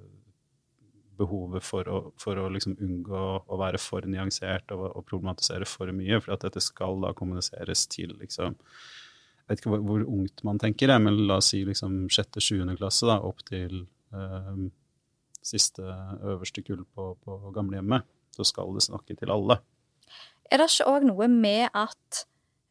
behovet 1.16 1.64
for 1.64 1.88
å, 1.88 1.99
for 2.20 2.38
å 2.40 2.49
liksom 2.53 2.77
unngå 2.83 3.25
å 3.49 3.59
være 3.61 3.81
for 3.81 4.05
nyansert 4.09 4.72
og, 4.77 4.85
og, 4.90 5.05
problematisere 5.09 5.68
for 5.68 5.92
mye. 5.96 6.20
For 6.22 6.37
at 6.37 6.44
dette 6.44 6.62
skal 6.64 7.01
da 7.05 7.14
kommuniseres 7.16 7.87
til 7.92 8.14
liksom 8.20 8.57
Jeg 8.57 9.49
vet 9.49 9.61
ikke 9.62 9.72
hvor, 9.75 9.85
hvor 9.87 10.05
ungt 10.18 10.42
man 10.44 10.59
tenker, 10.59 10.90
men 10.99 11.22
la 11.29 11.38
oss 11.40 11.53
si 11.53 11.62
liksom 11.64 12.09
sjette-sjuende 12.12 12.75
klasse, 12.81 13.07
da, 13.07 13.20
opp 13.22 13.44
til 13.46 13.85
um, 14.11 14.70
siste 15.46 15.82
øverste 16.26 16.64
kull 16.66 16.85
på, 16.96 17.12
på 17.22 17.38
gamlehjemmet, 17.54 18.06
så 18.35 18.46
skal 18.46 18.74
det 18.74 18.85
snakke 18.87 19.16
til 19.16 19.32
alle. 19.32 19.61
Er 20.50 20.61
det 20.61 20.70
ikke 20.70 20.88
òg 20.90 21.06
noe 21.09 21.28
med 21.30 21.68
at 21.74 22.22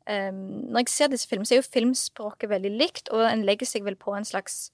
um, 0.08 0.70
Når 0.72 0.86
jeg 0.86 0.94
ser 0.94 1.12
disse 1.12 1.28
filmene, 1.28 1.48
så 1.48 1.58
er 1.58 1.64
jo 1.64 1.74
filmspråket 1.74 2.52
veldig 2.52 2.72
likt, 2.78 3.12
og 3.12 3.26
en 3.28 3.46
legger 3.48 3.70
seg 3.70 3.86
vel 3.88 3.98
på 4.00 4.16
en 4.16 4.28
slags 4.28 4.70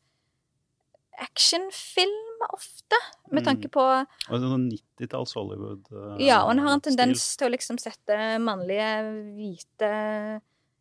actionfilm 1.22 2.46
ofte, 2.50 2.98
med 3.30 3.46
tanke 3.46 3.70
mm. 3.70 3.74
på 3.76 3.84
Og 3.86 4.42
sånn 4.42 4.70
90-talls 4.72 5.36
Hollywood. 5.38 5.84
Uh, 5.94 6.16
ja, 6.22 6.42
og 6.46 6.56
en 6.56 6.64
har 6.66 6.78
en 6.78 6.84
tendens 6.84 7.22
stil. 7.24 7.42
til 7.44 7.50
å 7.50 7.56
liksom 7.56 7.82
sette 7.82 8.18
mannlige, 8.42 8.90
hvite 9.38 9.92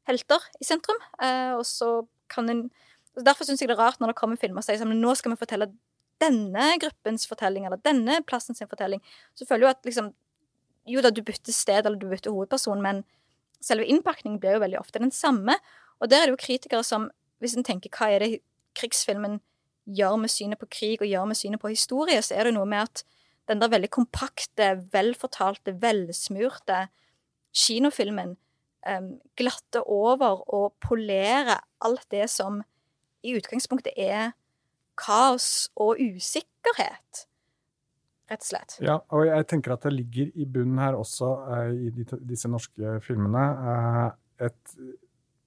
helter 0.09 0.46
i 0.61 0.66
sentrum. 0.66 1.00
Uh, 1.20 1.59
og 1.59 1.66
så 1.68 2.00
kan 2.33 2.48
en 2.52 2.70
Derfor 3.11 3.42
syns 3.42 3.59
jeg 3.59 3.66
det 3.66 3.74
er 3.74 3.80
rart 3.83 3.98
når 3.98 4.12
det 4.12 4.20
kommer 4.20 4.38
filmer 4.38 4.62
og 4.62 4.64
sier 4.64 4.78
sånn 4.78 4.92
Nå 5.02 5.12
skal 5.18 5.33
vi 5.33 5.40
fortelle 5.40 5.66
denne 6.20 6.66
gruppens 6.83 7.26
fortelling, 7.28 7.66
eller 7.66 7.80
denne 7.85 8.20
plassen 8.28 8.56
sin 8.56 8.68
fortelling, 8.70 9.02
så 9.35 9.46
føler 9.48 9.68
jeg 9.68 9.78
at 9.78 9.88
liksom 9.90 10.12
Jo 10.88 11.02
da, 11.04 11.11
du 11.12 11.20
bytter 11.22 11.52
sted, 11.52 11.85
eller 11.85 11.98
du 12.00 12.06
bytter 12.09 12.33
hovedperson, 12.33 12.80
men 12.83 13.02
selve 13.62 13.85
innpakningen 13.85 14.38
blir 14.40 14.56
jo 14.56 14.62
veldig 14.62 14.78
ofte 14.80 14.98
den 14.98 15.12
samme. 15.12 15.54
Og 16.00 16.09
der 16.09 16.22
er 16.22 16.26
det 16.26 16.33
jo 16.33 16.40
kritikere 16.40 16.83
som, 16.83 17.11
hvis 17.38 17.52
en 17.54 17.66
tenker 17.68 17.92
hva 17.92 18.09
er 18.11 18.24
det 18.24 18.30
krigsfilmen 18.74 19.37
gjør 19.85 20.16
med 20.22 20.33
synet 20.33 20.59
på 20.59 20.70
krig, 20.72 20.96
og 21.02 21.06
gjør 21.06 21.28
med 21.28 21.38
synet 21.38 21.61
på 21.62 21.72
historie, 21.72 22.16
så 22.24 22.35
er 22.35 22.48
det 22.48 22.54
noe 22.56 22.66
med 22.68 22.88
at 22.88 23.04
den 23.50 23.61
der 23.61 23.70
veldig 23.72 23.90
kompakte, 23.92 24.72
velfortalte, 24.92 25.76
velsmurte 25.83 26.87
kinofilmen 27.56 28.37
um, 28.87 29.09
glatter 29.37 29.85
over 29.85 30.44
og 30.48 30.76
polerer 30.83 31.61
alt 31.85 32.06
det 32.11 32.28
som 32.30 32.62
i 33.26 33.35
utgangspunktet 33.37 33.96
er 33.98 34.33
kaos 35.00 35.70
og 35.80 36.00
usikkerhet, 36.00 37.24
rett 38.30 38.44
og 38.44 38.48
slett. 38.52 38.76
Ja, 38.84 38.98
og 39.14 39.26
jeg 39.28 39.48
tenker 39.50 39.74
at 39.74 39.86
det 39.86 39.94
ligger 39.96 40.30
i 40.34 40.46
bunnen 40.46 40.80
her 40.82 40.98
også, 40.98 41.32
uh, 41.48 41.72
i 41.72 41.90
disse 42.28 42.50
norske 42.50 42.98
filmene, 43.06 43.46
uh, 43.64 44.46
et, 44.46 44.76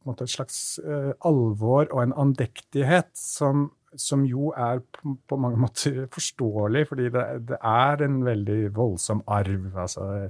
et, 0.09 0.25
slags 0.29 0.59
uh, 0.83 1.13
alvor 1.25 1.87
og 1.87 2.03
en 2.03 2.17
andektighet 2.25 3.11
som, 3.17 3.69
som 3.95 4.25
jo 4.27 4.51
er 4.57 4.83
på, 4.97 5.15
på, 5.29 5.39
mange 5.39 5.61
måter 5.63 6.05
forståelig, 6.17 6.87
fordi 6.91 7.09
det, 7.13 7.25
det, 7.53 7.59
er 7.61 8.05
en 8.05 8.21
veldig 8.25 8.61
voldsom 8.75 9.23
arv. 9.27 9.69
Altså, 9.73 10.29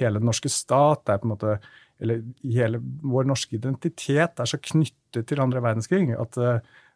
hele 0.00 0.20
den 0.20 0.32
norske 0.32 0.52
stat 0.52 1.12
er 1.12 1.20
på 1.20 1.28
en 1.28 1.36
måte 1.36 1.58
eller 1.96 2.20
hele 2.44 2.76
vår 3.08 3.24
norske 3.24 3.56
identitet 3.56 4.40
er 4.40 4.48
så 4.50 4.58
knyttet 4.60 5.30
til 5.30 5.40
andre 5.40 5.62
verdenskrig 5.64 6.10
at, 6.12 6.36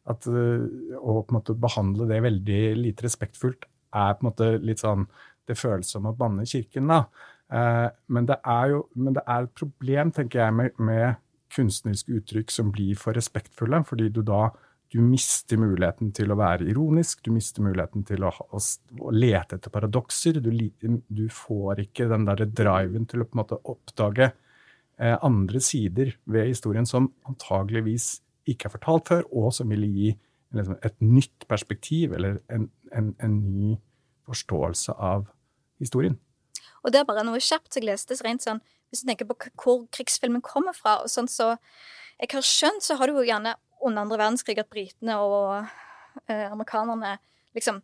at 0.09 0.27
å 0.31 1.17
på 1.21 1.27
en 1.29 1.37
måte 1.37 1.57
behandle 1.61 2.07
det 2.09 2.23
veldig 2.25 2.61
lite 2.79 3.05
respektfullt 3.05 3.67
er 3.97 4.15
på 4.17 4.25
en 4.25 4.31
måte 4.31 4.55
litt 4.63 4.83
sånn 4.83 5.09
Det 5.49 5.57
føles 5.59 5.89
som 5.91 6.05
å 6.07 6.13
banne 6.15 6.45
kirken, 6.47 6.87
da. 6.87 7.01
Men 8.07 8.27
det 8.29 8.37
er 8.47 8.69
jo 8.71 8.85
men 8.95 9.17
det 9.17 9.25
er 9.27 9.49
et 9.49 9.55
problem, 9.59 10.13
tenker 10.15 10.45
jeg, 10.45 10.55
med, 10.55 10.77
med 10.79 11.17
kunstneriske 11.51 12.21
uttrykk 12.21 12.55
som 12.55 12.71
blir 12.71 12.95
for 13.01 13.19
respektfulle, 13.19 13.81
fordi 13.89 14.13
du 14.15 14.21
da 14.23 14.45
du 14.91 14.99
mister 15.07 15.59
muligheten 15.61 16.11
til 16.15 16.33
å 16.33 16.39
være 16.39 16.67
ironisk, 16.73 17.23
du 17.23 17.31
mister 17.35 17.63
muligheten 17.63 18.03
til 18.07 18.25
å, 18.27 18.31
å, 18.31 18.61
å 19.07 19.13
lete 19.15 19.59
etter 19.59 19.71
paradokser. 19.71 20.41
Du, 20.43 20.51
du, 20.51 21.25
får 21.31 21.85
ikke 21.85 22.09
den 22.11 22.27
derre 22.27 22.49
driven 22.49 23.07
til 23.11 23.23
å 23.23 23.29
på 23.29 23.37
en 23.37 23.43
måte 23.45 23.61
oppdage 23.71 24.33
eh, 24.33 25.15
andre 25.15 25.63
sider 25.63 26.11
ved 26.27 26.51
historien 26.51 26.89
som 26.91 27.07
antageligvis 27.31 28.17
ikke 28.53 28.69
er 28.69 28.75
fortalt 28.75 29.09
før, 29.11 29.23
og 29.33 29.53
som 29.55 29.71
ville 29.71 29.89
gi 29.91 30.11
liksom, 30.57 30.77
et 30.85 30.97
nytt 31.03 31.47
perspektiv 31.49 32.15
eller 32.17 32.41
en, 32.51 32.69
en, 32.97 33.15
en, 33.23 33.39
ny 33.55 33.77
forståelse 34.29 34.95
av 34.99 35.29
historien. 35.83 36.19
Og 36.85 36.93
det 36.93 37.01
er 37.01 37.09
bare 37.09 37.25
noe 37.27 37.41
kjapt 37.43 37.77
jeg 37.77 37.87
leste 37.87 38.17
rent 38.25 38.45
sånn 38.45 38.61
Hvis 38.91 39.03
du 39.03 39.11
tenker 39.11 39.29
på 39.29 39.37
hvor 39.63 39.85
krigsfilmen 39.95 40.43
kommer 40.43 40.75
fra, 40.75 40.99
og 41.05 41.11
sånn 41.13 41.29
så 41.31 41.55
jeg 42.21 42.33
har 42.35 42.45
skjønt, 42.45 42.85
så 42.85 42.97
har 43.01 43.09
du 43.09 43.17
jo 43.17 43.25
gjerne 43.25 43.55
under 43.81 44.03
andre 44.03 44.19
verdenskrig 44.19 44.59
at 44.61 44.69
britene 44.69 45.17
og 45.23 45.63
eh, 46.29 46.51
amerikanerne 46.51 47.15
liksom 47.57 47.79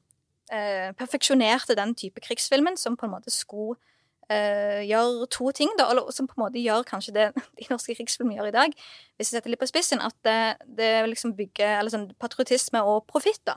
eh, 0.52 0.90
perfeksjonerte 0.98 1.76
den 1.79 1.94
type 1.96 2.20
krigsfilmen 2.20 2.76
som 2.76 2.98
på 2.98 3.07
en 3.07 3.14
måte 3.14 3.33
skulle 3.33 3.79
eh, 4.32 4.82
gjør 4.86 5.26
to 5.32 5.50
ting, 5.56 5.70
da, 5.78 5.88
eller 5.92 6.10
som 6.14 6.28
på 6.28 6.36
en 6.38 6.44
måte 6.46 6.62
gjør 6.62 6.86
kanskje 6.88 7.14
det 7.16 7.28
de 7.58 7.68
norske 7.70 7.96
krigsfilmene 7.98 8.38
gjør 8.38 8.50
i 8.50 8.56
dag, 8.56 8.74
hvis 9.16 9.30
jeg 9.30 9.38
setter 9.38 9.52
litt 9.52 9.62
på 9.62 9.70
spissen, 9.70 10.02
at 10.02 10.16
det, 10.26 10.40
det 10.78 10.90
liksom 11.10 11.36
bygger 11.38 11.80
eller 11.80 11.94
sånn, 11.94 12.10
patriotisme 12.22 12.82
og 12.86 13.06
profitt. 13.10 13.54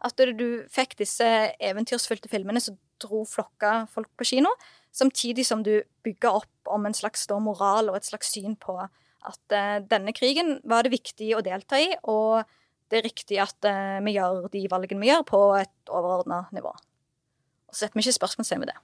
At 0.00 0.16
du 0.16 0.62
fikk 0.72 0.96
disse 1.00 1.26
eventyrsfylte 1.60 2.30
filmene 2.32 2.62
som 2.64 2.78
dro 3.00 3.24
flokka 3.28 3.84
folk 3.92 4.08
på 4.16 4.28
kino, 4.32 4.52
samtidig 4.96 5.44
som 5.46 5.64
du 5.64 5.80
bygger 6.04 6.40
opp 6.40 6.72
om 6.72 6.86
en 6.88 6.96
slags 6.96 7.26
da, 7.30 7.38
moral 7.42 7.90
og 7.92 7.98
et 7.98 8.08
slags 8.08 8.32
syn 8.34 8.56
på 8.60 8.76
at 8.80 9.54
uh, 9.54 9.78
denne 9.84 10.14
krigen 10.16 10.58
var 10.68 10.84
det 10.84 10.94
viktig 10.94 11.34
å 11.36 11.42
delta 11.44 11.80
i, 11.80 11.90
og 12.08 12.48
det 12.90 13.00
er 13.00 13.06
riktig 13.06 13.40
at 13.42 13.68
uh, 13.68 13.98
vi 14.04 14.16
gjør 14.16 14.48
de 14.52 14.64
valgene 14.72 15.04
vi 15.04 15.10
gjør, 15.12 15.26
på 15.28 15.42
et 15.60 15.92
overordna 15.92 16.46
nivå. 16.56 16.72
Og 16.72 17.74
så 17.74 17.84
setter 17.84 18.00
vi 18.00 18.06
ikke 18.06 18.16
spørsmålstegn 18.16 18.64
ved 18.64 18.72
det. 18.72 18.78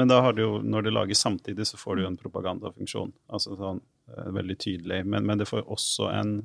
Men 0.00 0.08
da 0.08 0.22
har 0.24 0.34
du 0.36 0.42
jo, 0.42 0.50
når 0.64 0.86
det 0.86 0.94
lages 0.94 1.20
samtidig, 1.22 1.66
så 1.68 1.78
får 1.80 1.96
du 1.96 2.02
jo 2.04 2.10
en 2.10 2.18
propagandafunksjon. 2.20 3.12
Altså 3.28 3.58
sånn 3.58 3.82
uh, 3.82 4.30
veldig 4.32 4.56
tydelig. 4.62 5.02
Men, 5.04 5.28
men, 5.28 5.40
det 5.40 5.48
får 5.50 5.68
også 5.68 6.10
en 6.14 6.40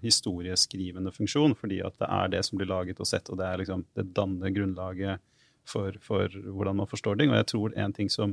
historieskrivende 0.00 1.10
funksjon, 1.12 1.52
fordi 1.60 1.82
at 1.84 1.98
det 2.00 2.06
er 2.08 2.30
det 2.32 2.38
som 2.46 2.56
blir 2.56 2.70
laget 2.70 3.02
og 3.04 3.08
sett, 3.10 3.26
og 3.28 3.36
det 3.36 3.44
er 3.44 3.60
liksom 3.60 3.82
det 3.98 4.06
danner 4.16 4.54
grunnlaget 4.56 5.20
for, 5.68 5.98
for 6.00 6.32
hvordan 6.32 6.78
man 6.80 6.88
forstår 6.88 7.18
ting. 7.20 7.32
Og 7.32 7.36
jeg 7.36 7.48
tror 7.52 7.76
en 7.76 7.92
ting 7.92 8.08
som 8.12 8.32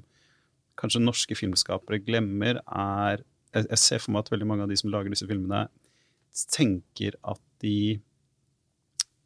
kanskje 0.80 1.04
norske 1.04 1.38
filmskapere 1.38 2.02
glemmer, 2.04 2.62
er 2.66 3.24
jeg, 3.56 3.68
jeg, 3.70 3.82
ser 3.82 4.04
for 4.04 4.16
meg 4.16 4.26
at 4.26 4.34
veldig 4.34 4.48
mange 4.50 4.66
av 4.66 4.72
de 4.72 4.80
som 4.80 4.92
lager 4.92 5.14
disse 5.14 5.28
filmene, 5.30 5.66
tenker 6.52 7.16
at 7.24 7.42
de 7.64 7.78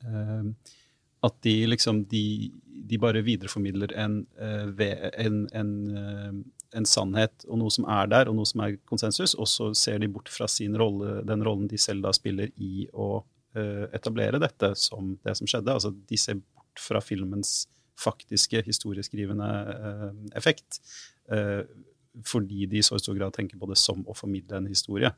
uh, 0.06 0.52
At 1.25 1.36
de 1.43 1.53
liksom 1.67 2.03
de, 2.12 2.51
de 2.89 2.99
bare 3.01 3.23
videreformidler 3.25 3.93
en, 3.99 4.21
uh, 4.39 4.86
en, 5.19 5.41
en, 5.55 5.73
uh, 5.95 6.38
en, 6.77 6.88
sannhet 6.88 7.45
og 7.47 7.60
noe 7.62 7.73
som 7.73 7.88
er 7.91 8.12
der, 8.12 8.29
og 8.32 8.38
noe 8.38 8.47
som 8.47 8.63
er 8.65 8.77
konsensus, 8.89 9.36
og 9.36 9.49
så 9.51 9.71
ser 9.77 9.99
de 9.99 10.12
bort 10.12 10.32
fra 10.32 10.47
sin 10.51 10.77
rolle, 10.79 11.19
den 11.27 11.43
rollen 11.45 11.67
de 11.71 11.79
selv 11.82 12.08
da 12.08 12.13
spiller 12.15 12.53
i 12.58 12.88
å 12.93 13.17
etablere 13.97 14.38
dette 14.38 14.67
som 14.77 15.15
det 15.25 15.34
som 15.36 15.47
skjedde. 15.49 15.73
Altså 15.73 15.89
de 15.89 16.17
ser 16.21 16.36
bort 16.38 16.77
fra 16.79 16.99
filmens 17.01 17.63
faktiske 17.97 18.62
historieskrivende 18.67 19.47
effekt 20.38 20.77
fordi 22.29 22.67
de 22.69 22.77
i 22.77 22.86
så 22.86 22.99
stor 23.01 23.17
grad 23.17 23.34
tenker 23.34 23.58
på 23.58 23.65
det 23.71 23.77
som 23.82 24.05
å 24.05 24.13
formidle 24.13 24.60
en 24.60 24.69
historie. 24.69 25.10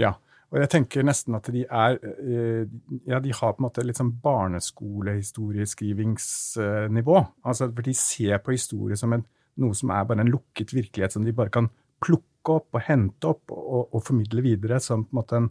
Ja, 0.00 0.14
og 0.52 0.58
jeg 0.60 0.68
tenker 0.74 1.06
nesten 1.06 1.36
at 1.38 1.46
de 1.54 1.62
er 1.64 1.92
eh, 2.02 2.64
Ja, 3.08 3.16
de 3.24 3.30
har 3.32 3.54
på 3.54 3.60
en 3.62 3.66
måte 3.66 3.86
litt 3.86 4.00
sånn 4.00 4.18
barneskolehistorieskrivingsnivå. 4.22 7.16
Altså, 7.48 7.64
for 7.72 7.82
de 7.86 7.94
ser 7.96 8.36
på 8.44 8.54
historie 8.54 8.96
som 9.00 9.10
en, 9.16 9.24
noe 9.62 9.74
som 9.78 9.88
er 9.94 10.08
bare 10.08 10.22
en 10.24 10.32
lukket 10.32 10.70
virkelighet 10.76 11.12
som 11.16 11.24
de 11.26 11.36
bare 11.36 11.54
kan 11.54 11.66
plukke 12.02 12.50
opp 12.58 12.68
og 12.76 12.84
hente 12.84 13.24
opp 13.30 13.44
og, 13.54 13.82
og 13.94 14.00
formidle 14.04 14.40
videre 14.44 14.76
som 14.82 14.98
på 15.06 15.12
en 15.14 15.20
måte 15.20 15.34
en, 15.38 15.48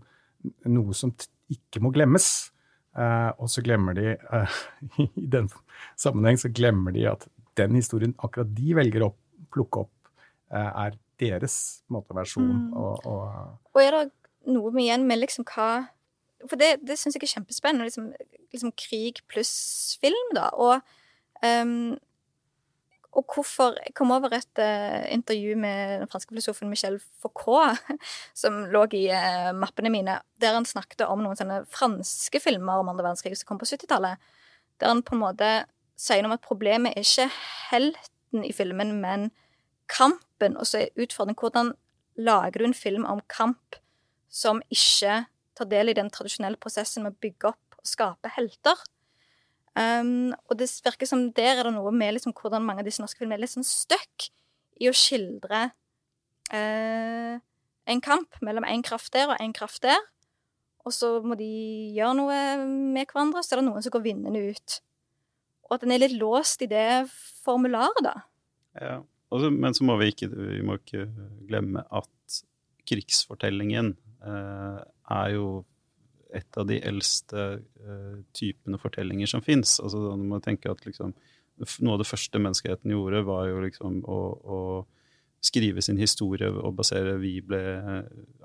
noe 0.73 0.91
som 0.97 1.09
ikke 1.51 1.79
må 1.83 1.89
glemmes. 1.95 2.27
Uh, 2.91 3.31
og 3.39 3.47
så 3.47 3.63
glemmer 3.63 3.95
de, 3.95 4.19
uh, 4.19 4.51
i 5.23 5.27
den 5.31 5.47
sammenheng, 5.95 6.35
så 6.37 6.51
glemmer 6.51 6.91
de 6.91 7.07
at 7.07 7.23
den 7.55 7.75
historien 7.79 8.11
akkurat 8.19 8.51
de 8.51 8.75
velger 8.75 9.07
å 9.07 9.15
plukke 9.51 9.79
opp, 9.85 9.95
Eh, 10.51 10.71
er 10.85 10.97
deres 11.21 11.55
måte, 11.91 12.15
versjon. 12.17 12.49
Mm. 12.49 12.73
Og, 12.75 13.05
og, 13.07 13.21
og, 13.71 13.79
er 13.79 13.95
det 13.95 14.01
noe 14.49 14.71
med 14.73 14.85
igjen 14.85 15.07
med 15.09 15.21
liksom 15.21 15.45
hva 15.51 15.87
For 16.49 16.57
det, 16.57 16.79
det 16.81 16.97
syns 16.97 17.13
jeg 17.13 17.27
er 17.27 17.35
kjempespennende. 17.35 17.85
Liksom, 17.85 18.07
liksom 18.53 18.71
krig 18.73 19.19
pluss 19.29 19.97
film, 20.01 20.31
da. 20.33 20.47
Og, 20.57 20.81
um, 21.45 21.99
og 23.11 23.35
hvorfor 23.35 23.75
Jeg 23.83 23.93
kom 23.93 24.13
over 24.15 24.33
et 24.33 24.61
uh, 24.61 25.05
intervju 25.13 25.53
med 25.59 26.01
den 26.01 26.09
franske 26.09 26.33
filosofen 26.33 26.71
Michel 26.71 26.97
Foucault, 27.21 27.77
som 28.41 28.63
lå 28.73 28.87
i 28.97 29.03
uh, 29.13 29.51
mappene 29.53 29.93
mine, 29.93 30.17
der 30.41 30.57
han 30.57 30.65
snakket 30.65 31.05
om 31.05 31.21
noen 31.21 31.37
sånne 31.37 31.61
franske 31.69 32.41
filmer 32.41 32.81
om 32.81 32.89
andre 32.89 33.05
verdenskrig 33.05 33.37
som 33.37 33.51
kom 33.51 33.61
på 33.61 33.69
70-tallet. 33.69 34.17
Der 34.81 34.89
han 34.89 35.05
på 35.05 35.13
en 35.13 35.21
måte 35.27 35.51
sier 36.01 36.23
noe 36.23 36.31
om 36.31 36.39
at 36.39 36.47
problemet 36.47 36.97
er 36.97 37.05
ikke 37.05 37.29
helten 37.69 38.47
i 38.47 38.53
filmen, 38.55 38.97
men 39.03 39.29
kampen, 39.91 40.57
og 40.57 40.65
så 40.65 40.81
er 40.81 41.03
utfordringen 41.03 41.37
hvordan 41.37 41.73
lager 42.17 42.57
du 42.61 42.65
en 42.65 42.77
film 42.77 43.05
om 43.05 43.21
kamp 43.29 43.77
som 44.31 44.61
ikke 44.71 45.25
tar 45.57 45.69
del 45.69 45.91
i 45.91 45.97
den 45.97 46.09
tradisjonelle 46.13 46.59
prosessen 46.61 47.03
med 47.05 47.13
å 47.13 47.21
bygge 47.23 47.51
opp 47.51 47.77
og 47.77 47.87
skape 47.87 48.31
helter. 48.37 48.79
Um, 49.75 50.31
og 50.49 50.57
det 50.59 50.67
virker 50.83 51.07
som 51.07 51.29
der 51.35 51.59
er 51.59 51.67
det 51.67 51.75
noe 51.75 51.91
med 51.95 52.17
liksom, 52.17 52.33
hvordan 52.35 52.63
mange 52.65 52.83
av 52.83 52.87
disse 52.87 53.03
norske 53.03 53.21
filmene 53.21 53.37
er 53.39 53.45
litt 53.45 53.53
sånn 53.53 53.67
stuck 53.67 54.27
i 54.81 54.89
å 54.89 54.95
skildre 54.95 55.69
uh, 56.51 57.35
en 57.91 58.03
kamp 58.03 58.39
mellom 58.43 58.67
én 58.67 58.83
kraft 58.83 59.13
der 59.15 59.31
og 59.31 59.39
én 59.43 59.55
kraft 59.55 59.83
der. 59.85 59.99
Og 60.87 60.95
så 60.95 61.13
må 61.23 61.37
de 61.37 61.47
gjøre 61.95 62.17
noe 62.17 62.37
med 62.65 63.05
hverandre, 63.05 63.43
så 63.45 63.55
er 63.55 63.61
det 63.61 63.67
noen 63.67 63.85
som 63.85 63.93
går 63.93 64.05
vinnende 64.05 64.41
ut. 64.49 64.77
Og 65.69 65.77
at 65.77 65.85
en 65.85 65.93
er 65.93 66.01
litt 66.03 66.17
låst 66.17 66.63
i 66.65 66.69
det 66.71 67.05
formularet, 67.45 68.01
da. 68.03 68.15
Ja. 68.79 68.95
Men 69.31 69.75
så 69.77 69.85
må 69.87 69.95
vi 70.01 70.09
ikke, 70.11 70.27
vi 70.27 70.59
må 70.67 70.75
ikke 70.81 71.05
glemme 71.47 71.85
at 71.95 72.41
krigsfortellingen 72.89 73.93
er 74.21 75.29
jo 75.33 75.45
et 76.35 76.57
av 76.57 76.67
de 76.67 76.79
eldste 76.87 77.43
eh, 77.59 78.17
typene 78.35 78.79
fortellinger 78.81 79.29
som 79.29 79.43
fins. 79.43 79.77
Altså, 79.83 80.13
du 80.15 80.25
må 80.27 80.39
tenke 80.43 80.71
at 80.71 80.83
liksom, 80.87 81.13
noe 81.83 81.95
av 81.95 82.01
det 82.01 82.09
første 82.09 82.41
menneskeheten 82.41 82.93
gjorde, 82.93 83.23
var 83.27 83.49
jo 83.49 83.61
liksom 83.65 84.01
å, 84.07 84.19
å 84.41 84.59
skrive 85.43 85.83
sin 85.83 85.99
historie 85.99 86.49
og 86.51 86.75
basere 86.77 87.17
Vi 87.21 87.39
ble 87.45 87.61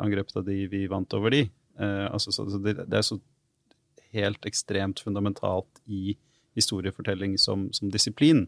angrepet 0.02 0.40
av 0.40 0.46
de, 0.48 0.62
vi 0.72 0.86
vant 0.90 1.18
over 1.18 1.34
de. 1.34 1.46
Eh, 1.78 2.06
altså, 2.10 2.34
så, 2.34 2.48
så 2.50 2.60
det, 2.62 2.78
det, 2.82 2.98
er 2.98 3.06
så 3.06 3.20
helt 4.16 4.48
ekstremt 4.48 5.02
fundamentalt 5.04 5.82
i 5.86 6.16
historiefortelling 6.56 7.36
som, 7.38 7.68
som 7.76 7.92
disiplin. 7.92 8.46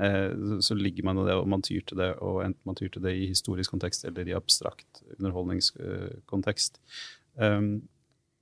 Eh, 0.00 0.60
så 0.60 0.74
ligger 0.74 1.04
man 1.06 1.18
i 1.18 1.26
det, 1.28 1.34
og 1.38 1.48
man 1.48 1.62
tyr 1.62 1.84
til 1.86 1.98
det, 2.00 2.10
og 2.18 2.42
enten 2.44 2.66
man 2.66 2.78
tyr 2.78 2.90
til 2.90 3.04
det 3.04 3.14
i 3.14 3.28
historisk 3.30 3.74
kontekst 3.74 4.06
eller 4.08 4.26
i 4.26 4.34
abstrakt 4.34 5.04
underholdningskontekst. 5.18 6.80
Um, 7.38 7.86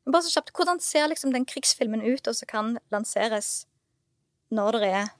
Bare 0.08 0.24
så 0.24 0.32
kjapt, 0.34 0.54
Hvordan 0.56 0.80
ser 0.82 1.06
liksom 1.08 1.32
den 1.32 1.44
krigsfilmen 1.46 2.02
ut, 2.02 2.26
og 2.26 2.34
som 2.34 2.48
kan 2.48 2.72
lanseres 2.92 3.66
når 4.50 4.78
det 4.78 4.88
er 4.88 5.12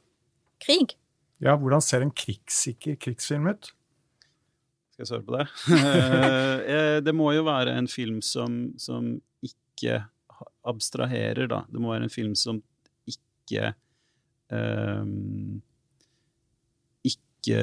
krig? 0.63 0.97
Ja, 1.43 1.57
hvordan 1.57 1.83
ser 1.85 2.03
en 2.05 2.15
krigssikker 2.15 2.97
krigsfilm 3.03 3.47
ut? 3.53 3.73
Skal 4.93 5.05
jeg 5.05 5.11
svare 5.13 5.27
på 5.27 5.37
det? 5.37 5.47
Eh, 6.73 6.99
det 7.05 7.13
må 7.15 7.33
jo 7.35 7.43
være 7.45 7.75
en 7.77 7.89
film 7.91 8.21
som, 8.23 8.73
som 8.81 9.17
ikke 9.45 10.05
abstraherer, 10.69 11.49
da. 11.51 11.63
Det 11.69 11.81
må 11.83 11.93
være 11.93 12.07
en 12.07 12.13
film 12.13 12.35
som 12.39 12.61
ikke 13.11 13.73
um, 14.49 15.61
ikke 17.43 17.63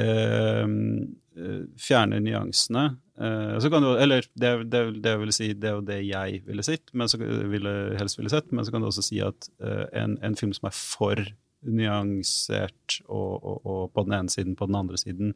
uh, 1.39 1.61
fjerner 1.79 2.23
nyansene. 2.23 2.85
Uh, 3.19 3.57
du, 3.59 3.89
eller 3.95 4.23
det, 4.35 4.53
det, 4.71 4.83
det, 5.03 5.17
vil 5.23 5.35
si, 5.35 5.51
det 5.55 5.71
er 5.71 5.77
jo 5.79 5.85
det 5.87 5.99
jeg 6.07 6.41
ville 6.47 6.65
sett, 6.65 6.91
men 6.93 7.11
så 7.11 7.19
ville, 7.19 7.75
helst 7.99 8.19
ville 8.19 8.31
sett, 8.31 8.51
men 8.51 8.67
så 8.67 8.75
kan 8.75 8.83
du 8.83 8.89
også 8.91 9.05
si 9.09 9.21
at 9.23 9.49
en, 9.59 10.17
en, 10.23 10.37
film 10.39 10.53
som 10.55 10.69
er 10.69 10.75
for 10.75 11.23
nyansert 11.67 13.01
og, 13.09 13.33
og, 13.43 13.57
og, 13.65 13.81
på 13.91 14.05
den 14.07 14.15
ene 14.15 14.31
siden, 14.31 14.55
på 14.55 14.69
den 14.69 14.77
andre 14.79 14.99
siden, 14.99 15.33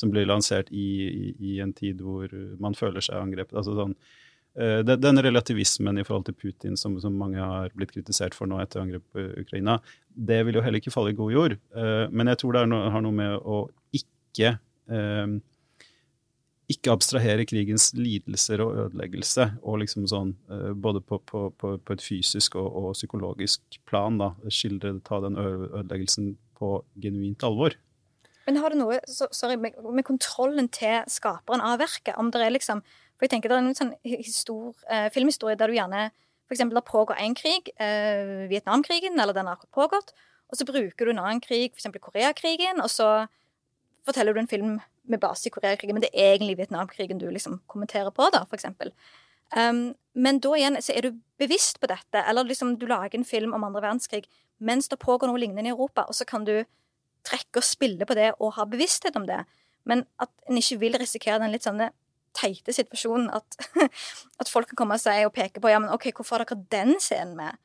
som 0.00 0.12
blir 0.12 0.28
lansert 0.28 0.72
i, 0.72 0.86
i, 1.08 1.34
i 1.50 1.58
en 1.60 1.74
tid 1.76 2.00
hvor 2.04 2.32
man 2.62 2.76
føler 2.78 3.04
seg 3.04 3.20
angrepet. 3.20 3.58
altså 3.58 3.76
sånn 3.76 3.98
den 4.56 5.20
relativismen 5.20 5.98
i 6.00 6.04
forhold 6.06 6.24
til 6.30 6.36
Putin 6.38 6.78
som, 6.80 6.94
som, 7.02 7.16
mange 7.20 7.36
har 7.36 7.74
blitt 7.76 7.92
kritisert 7.92 8.36
for 8.36 8.48
nå 8.48 8.56
etter 8.62 8.80
angrepet 8.80 9.10
på 9.12 9.24
Ukraina, 9.42 9.74
det 10.08 10.38
vil 10.48 10.56
jo 10.56 10.62
heller 10.64 10.80
ikke 10.80 10.94
falle 10.94 11.12
i 11.12 11.18
god 11.18 11.34
jord. 11.34 11.56
Uh, 11.76 12.06
men 12.08 12.32
jeg 12.32 12.40
tror 12.40 12.56
det 12.56 12.62
no, 12.70 12.78
har 12.94 13.04
noe 13.04 13.18
med 13.18 13.36
å 13.36 13.66
ikke 13.96 14.54
uh, 14.88 15.36
ikke 16.72 16.90
abstrahere 16.90 17.44
krigens 17.46 17.92
lidelser 17.94 18.62
og 18.64 18.74
ødeleggelse, 18.86 19.44
og 19.62 19.80
liksom 19.84 20.06
sånn, 20.10 20.32
både 20.82 20.98
på, 20.98 21.20
på, 21.22 21.44
på, 21.54 21.76
på 21.78 21.94
et 21.94 22.02
fysisk 22.02 22.56
og, 22.58 22.66
og, 22.66 22.88
psykologisk 22.96 23.78
plan, 23.86 24.18
da, 24.18 24.32
skildre, 24.50 24.96
ta 25.06 25.20
den 25.22 25.38
ødeleggelsen 25.38 26.32
på 26.58 26.80
genuint 27.02 27.46
alvor. 27.46 27.76
Men 28.46 28.60
har 28.62 28.70
du 28.70 28.78
noe 28.78 29.00
sorry, 29.06 29.56
med, 29.58 29.78
med, 29.82 30.04
kontrollen 30.06 30.68
til 30.74 31.02
skaperen 31.10 31.62
av 31.66 31.80
verket? 31.82 32.14
Om 32.18 32.30
det 32.34 32.44
er 32.44 32.54
liksom 32.54 32.82
For 33.16 33.26
jeg 33.26 33.32
tenker 33.34 33.52
det 33.52 33.58
er 33.58 33.64
en 33.64 33.78
sånn 33.78 33.94
histor, 34.04 34.76
eh, 34.92 35.08
filmhistorie 35.14 35.58
der 35.58 35.72
du 35.72 35.78
gjerne 35.78 36.10
f.eks. 36.46 36.62
det 36.70 36.84
pågår 36.86 37.18
én 37.18 37.34
krig, 37.34 37.70
eh, 37.82 38.46
Vietnamkrigen, 38.50 39.18
eller 39.18 39.34
den 39.34 39.46
har 39.46 39.56
akkurat 39.56 39.74
pågått, 39.74 40.12
og 40.46 40.58
så 40.58 40.64
bruker 40.64 41.06
du 41.06 41.10
en 41.10 41.18
annen 41.18 41.40
krig, 41.42 41.72
f.eks. 41.74 41.90
Koreakrigen, 42.00 42.80
og 42.80 42.90
så 42.90 43.26
forteller 44.06 44.34
du 44.34 44.40
en 44.40 44.50
film 44.50 44.80
med 45.06 45.20
base 45.20 45.48
i 45.48 45.50
Koreakrigen, 45.50 45.94
men 45.94 46.02
det 46.02 46.12
er 46.14 46.36
egentlig 46.36 46.58
Vietnamkrigen 46.58 47.18
du 47.18 47.28
liksom 47.30 47.60
kommenterer 47.66 48.14
på, 48.14 48.28
da, 48.30 48.44
for 48.46 48.58
eksempel. 48.58 48.92
Um, 49.56 49.94
men 50.14 50.40
da 50.42 50.54
igjen 50.58 50.78
så 50.82 50.94
er 50.94 51.06
du 51.06 51.20
bevisst 51.38 51.78
på 51.82 51.90
dette, 51.90 52.22
eller 52.22 52.46
liksom 52.46 52.76
du 52.78 52.86
lager 52.90 53.18
en 53.18 53.26
film 53.26 53.54
om 53.54 53.66
andre 53.66 53.84
verdenskrig 53.84 54.24
mens 54.58 54.88
det 54.88 54.98
pågår 54.98 55.28
noe 55.28 55.38
lignende 55.38 55.68
i 55.68 55.74
Europa, 55.74 56.06
og 56.08 56.16
så 56.16 56.24
kan 56.24 56.46
du 56.46 56.64
trekke 57.26 57.60
og 57.60 57.66
spille 57.66 58.06
på 58.08 58.16
det 58.16 58.30
og 58.38 58.54
ha 58.56 58.64
bevissthet 58.64 59.18
om 59.18 59.26
det. 59.28 59.42
Men 59.84 60.06
at 60.22 60.30
en 60.48 60.58
ikke 60.58 60.78
vil 60.80 60.96
risikere 60.98 61.42
den 61.42 61.52
litt 61.52 61.66
sånne 61.66 61.90
teite 62.36 62.74
situasjonen 62.76 63.30
at, 63.34 63.58
at 64.40 64.50
folk 64.52 64.70
kan 64.70 64.80
komme 64.82 64.98
og 64.98 65.02
si 65.02 65.16
og 65.26 65.34
peke 65.36 65.62
på 65.62 65.72
ja, 65.72 65.80
men 65.82 65.92
OK, 65.94 66.10
hvorfor 66.16 66.38
har 66.38 66.46
dere 66.46 66.68
den 66.72 67.00
scenen 67.02 67.36
med? 67.38 67.58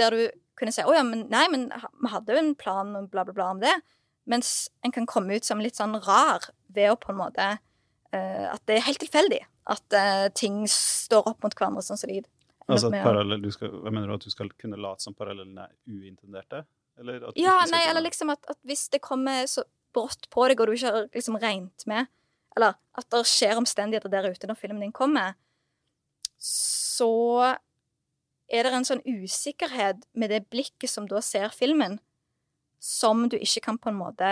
Der 0.00 0.14
du 0.14 0.22
kunne 0.58 0.74
si 0.74 0.84
å 0.84 0.94
ja, 0.94 1.02
men 1.06 1.26
nei, 1.32 1.44
men 1.52 1.68
vi 1.72 2.12
hadde 2.12 2.34
jo 2.34 2.40
en 2.40 2.54
plan 2.58 2.94
og 2.98 3.10
bla, 3.12 3.26
bla, 3.26 3.36
bla 3.36 3.50
om 3.56 3.62
det. 3.62 3.74
Mens 4.30 4.70
en 4.86 4.94
kan 4.94 5.08
komme 5.10 5.36
ut 5.36 5.46
som 5.46 5.60
litt 5.62 5.78
sånn 5.78 5.96
rar 6.06 6.46
ved 6.72 6.92
å 6.92 6.98
på 7.00 7.10
en 7.10 7.18
måte 7.18 7.46
uh, 7.58 8.46
At 8.52 8.62
det 8.70 8.76
er 8.76 8.86
helt 8.86 9.02
tilfeldig 9.02 9.40
at 9.72 9.96
uh, 9.96 10.28
ting 10.34 10.62
står 10.70 11.26
opp 11.26 11.42
mot 11.42 11.56
hverandre 11.58 11.82
sånn 11.82 11.98
som 11.98 12.10
de 12.10 12.22
Altså 12.70 12.92
at 12.92 13.02
parallell, 13.02 13.48
skal, 13.50 13.72
Hva 13.82 13.90
mener 13.90 14.10
du 14.10 14.14
at 14.14 14.26
du 14.26 14.30
skal 14.32 14.50
kunne 14.60 14.78
late 14.80 15.02
som 15.02 15.16
parallellene 15.18 15.66
er 15.66 15.74
uintenderte? 15.90 16.62
Eller 17.00 17.24
ja, 17.40 17.56
nei, 17.72 17.80
eller 17.88 18.04
liksom 18.04 18.30
at, 18.30 18.44
at, 18.46 18.58
hvis 18.68 18.86
det 18.92 19.00
kommer 19.02 19.46
så 19.50 19.64
brått 19.96 20.28
på 20.32 20.44
deg, 20.48 20.60
og 20.60 20.68
du 20.68 20.76
ikke 20.76 20.92
har 20.92 21.08
liksom 21.10 21.38
regnet 21.42 21.86
med 21.90 22.10
Eller 22.56 22.76
at 22.98 23.08
det 23.14 23.22
skjer 23.28 23.58
omstendigheter 23.60 24.12
der 24.12 24.30
ute 24.32 24.48
når 24.48 24.58
filmen 24.60 24.82
din 24.84 24.94
kommer, 24.94 25.36
så 26.42 27.54
er 28.52 28.66
det 28.66 28.74
en 28.76 28.86
sånn 28.86 29.04
usikkerhet 29.06 30.02
med 30.18 30.32
det 30.34 30.44
blikket 30.52 30.90
som 30.90 31.06
da 31.08 31.22
ser 31.24 31.54
filmen, 31.54 31.96
som 32.82 33.28
du 33.30 33.38
ikke 33.38 33.62
kan 33.68 33.78
på 33.80 33.92
en 33.92 34.00
måte 34.00 34.28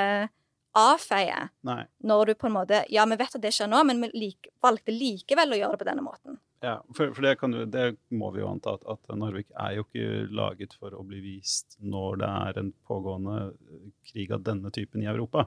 avfeie. 0.76 1.48
Nei. 1.66 1.82
Når 2.06 2.30
du 2.30 2.34
på 2.38 2.46
en 2.46 2.54
måte 2.54 2.84
Ja, 2.92 3.06
vi 3.08 3.18
vet 3.18 3.34
at 3.34 3.42
det 3.42 3.52
skjer 3.54 3.70
nå, 3.70 3.80
men 3.86 4.02
vi 4.04 4.10
like, 4.14 4.52
valgte 4.62 4.94
likevel 4.94 5.54
å 5.54 5.60
gjøre 5.60 5.76
det 5.76 5.82
på 5.82 5.88
denne 5.88 6.04
måten. 6.06 6.38
Ja, 6.60 6.76
for, 6.92 7.14
for 7.16 7.24
det, 7.24 7.38
du, 7.40 7.62
det, 7.72 7.84
må 8.12 8.28
vi 8.34 8.42
jo 8.42 8.50
anta, 8.50 8.74
at, 8.76 8.84
at, 8.92 9.14
Narvik 9.16 9.48
er 9.56 9.78
jo 9.78 9.86
ikke 9.86 10.26
laget 10.36 10.76
for 10.76 10.92
å 10.92 11.04
bli 11.08 11.22
vist 11.24 11.78
når 11.80 12.20
det 12.20 12.28
er 12.28 12.60
en 12.60 12.68
pågående 12.86 13.38
krig 14.10 14.34
av 14.36 14.44
denne 14.44 14.72
typen 14.74 15.00
i 15.00 15.08
Europa. 15.08 15.46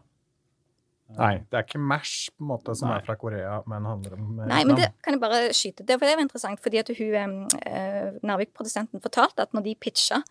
Nei, 1.14 1.34
det 1.52 1.58
er 1.60 1.66
ikke 1.66 1.82
MASH 1.82 2.32
på 2.34 2.42
en 2.42 2.50
måte 2.50 2.74
som 2.78 2.90
Nei. 2.90 2.98
er 2.98 3.06
fra 3.06 3.16
Korea, 3.20 3.58
men 3.70 3.86
handler 3.86 4.16
om 4.18 4.40
eh, 4.40 4.48
Nei, 4.50 4.62
men 4.66 4.80
det 4.80 4.88
kan 5.04 5.14
jeg 5.14 5.22
bare 5.22 5.42
skyte. 5.54 5.86
Det, 5.86 5.98
for 6.00 6.10
det 6.10 6.16
var 6.18 6.26
interessant, 6.26 6.62
fordi 6.64 6.80
at 6.82 6.90
hun, 6.98 7.36
eh, 7.60 8.16
Narvik-produsenten 8.26 9.04
fortalte 9.04 9.46
at 9.46 9.54
når 9.54 9.68
de 9.68 9.76
pitcha 9.84 10.24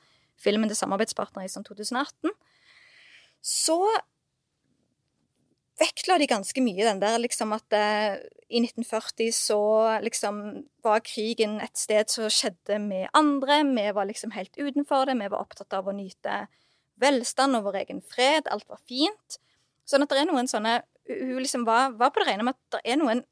filmen 0.42 0.70
til 0.70 0.78
samarbeidspartnere 0.80 1.46
i 1.46 1.52
sånn 1.52 1.66
2018, 1.68 2.32
så 3.42 3.78
vektla 5.82 6.18
de 6.20 6.28
ganske 6.30 6.64
mye 6.64 6.86
den 6.86 7.02
der 7.02 7.20
liksom 7.20 7.54
at 7.56 7.76
eh, 7.76 8.18
i 8.52 8.60
1940 8.60 9.30
så 9.36 9.62
liksom 10.04 10.42
var 10.84 11.04
krigen 11.06 11.56
et 11.64 11.78
sted 11.78 12.10
som 12.12 12.28
skjedde 12.32 12.78
med 12.82 13.08
andre. 13.16 13.62
Vi 13.70 13.86
var 13.96 14.08
liksom 14.08 14.34
helt 14.36 14.58
utenfor 14.58 15.08
det. 15.08 15.16
Vi 15.20 15.30
var 15.32 15.40
opptatt 15.40 15.72
av 15.78 15.88
å 15.88 15.96
nyte 15.96 16.44
velstand 17.02 17.58
og 17.58 17.70
vår 17.70 17.80
egen 17.84 18.02
fred. 18.04 18.50
Alt 18.52 18.68
var 18.70 18.82
fint. 18.88 19.38
Sånn 19.92 20.06
at 20.06 20.12
det 20.12 20.22
er 20.22 20.30
noen 20.30 20.48
sånne 20.50 20.80
Hun 21.10 21.40
liksom 21.42 21.64
var, 21.66 21.96
var 21.98 22.12
på 22.14 22.22
det 22.22 22.30
rene 22.30 22.46
med 22.46 22.54
at 22.54 22.76
det 22.76 22.92
er 22.92 22.98
noen 23.00 23.24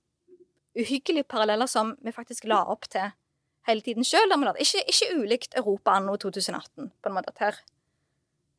uhyggelige 0.75 1.29
paralleller 1.31 1.69
som 1.71 1.93
vi 2.03 2.13
faktisk 2.15 2.49
la 2.51 2.65
opp 2.73 2.89
til 2.91 3.13
hele 3.69 3.85
tiden 3.87 4.07
sjøl. 4.07 4.33
Ikke, 4.59 4.83
ikke 4.91 5.11
ulikt 5.21 5.55
Europa 5.59 5.95
anno 5.99 6.17
2018, 6.19 6.91
på 6.91 7.11
en 7.11 7.15
måte. 7.15 7.31
At 7.31 7.45
her, 7.45 7.61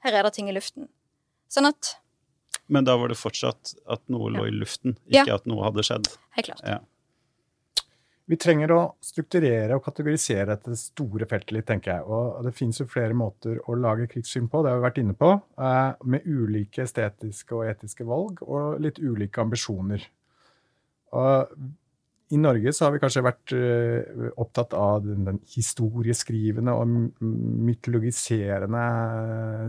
her 0.05 0.17
er 0.19 0.27
det 0.27 0.33
ting 0.37 0.47
i 0.47 0.55
luften. 0.55 0.87
Sånn 1.51 1.67
at 1.69 1.97
men 2.71 2.85
da 2.87 2.95
var 2.95 3.11
det 3.11 3.17
fortsatt 3.19 3.73
at 3.91 4.03
noe 4.11 4.29
lå 4.31 4.45
i 4.47 4.51
luften, 4.55 4.95
ikke 5.09 5.27
ja. 5.27 5.35
at 5.35 5.47
noe 5.49 5.65
hadde 5.65 5.83
skjedd. 5.83 6.07
Helt 6.37 6.47
klart. 6.47 6.61
Ja. 6.63 6.77
Vi 8.29 8.37
trenger 8.39 8.71
å 8.71 8.79
strukturere 9.03 9.75
og 9.75 9.83
kategorisere 9.83 10.45
dette 10.53 10.77
store 10.79 11.27
feltet 11.27 11.55
litt, 11.55 11.67
tenker 11.67 11.95
jeg. 11.95 12.05
Og 12.05 12.45
det 12.45 12.53
finnes 12.55 12.79
jo 12.79 12.87
flere 12.89 13.17
måter 13.17 13.57
å 13.67 13.75
lage 13.75 14.07
krigsfilm 14.11 14.47
på, 14.51 14.61
det 14.61 14.71
har 14.71 14.79
vi 14.79 14.85
vært 14.85 15.01
inne 15.01 15.17
på. 15.17 15.33
Eh, 15.57 15.91
med 16.13 16.27
ulike 16.29 16.85
estetiske 16.85 17.57
og 17.57 17.67
etiske 17.73 18.07
valg 18.07 18.43
og 18.45 18.79
litt 18.83 19.01
ulike 19.01 19.43
ambisjoner. 19.43 20.05
Og 21.17 21.55
i 22.31 22.37
Norge 22.39 22.71
så 22.71 22.85
har 22.85 22.93
vi 22.93 23.01
kanskje 23.01 23.25
vært 23.25 23.51
uh, 23.51 24.29
opptatt 24.39 24.71
av 24.77 25.01
den, 25.03 25.25
den, 25.27 25.41
historieskrivende 25.51 26.71
og 26.79 26.87
mytologiserende 27.19 28.83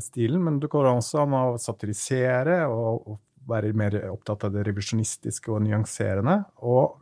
stilen, 0.05 0.45
men 0.47 0.61
du 0.63 0.69
går 0.71 0.93
også 0.93 1.25
an 1.25 1.35
å 1.41 1.45
satirisere 1.59 2.63
og, 2.71 3.03
og, 3.03 3.21
være 3.51 3.73
mer 3.75 3.97
opptatt 4.07 4.45
av 4.47 4.53
det 4.55 4.63
revisjonistiske 4.69 5.51
og 5.51 5.65
nyanserende. 5.65 6.37
Og 6.63 7.02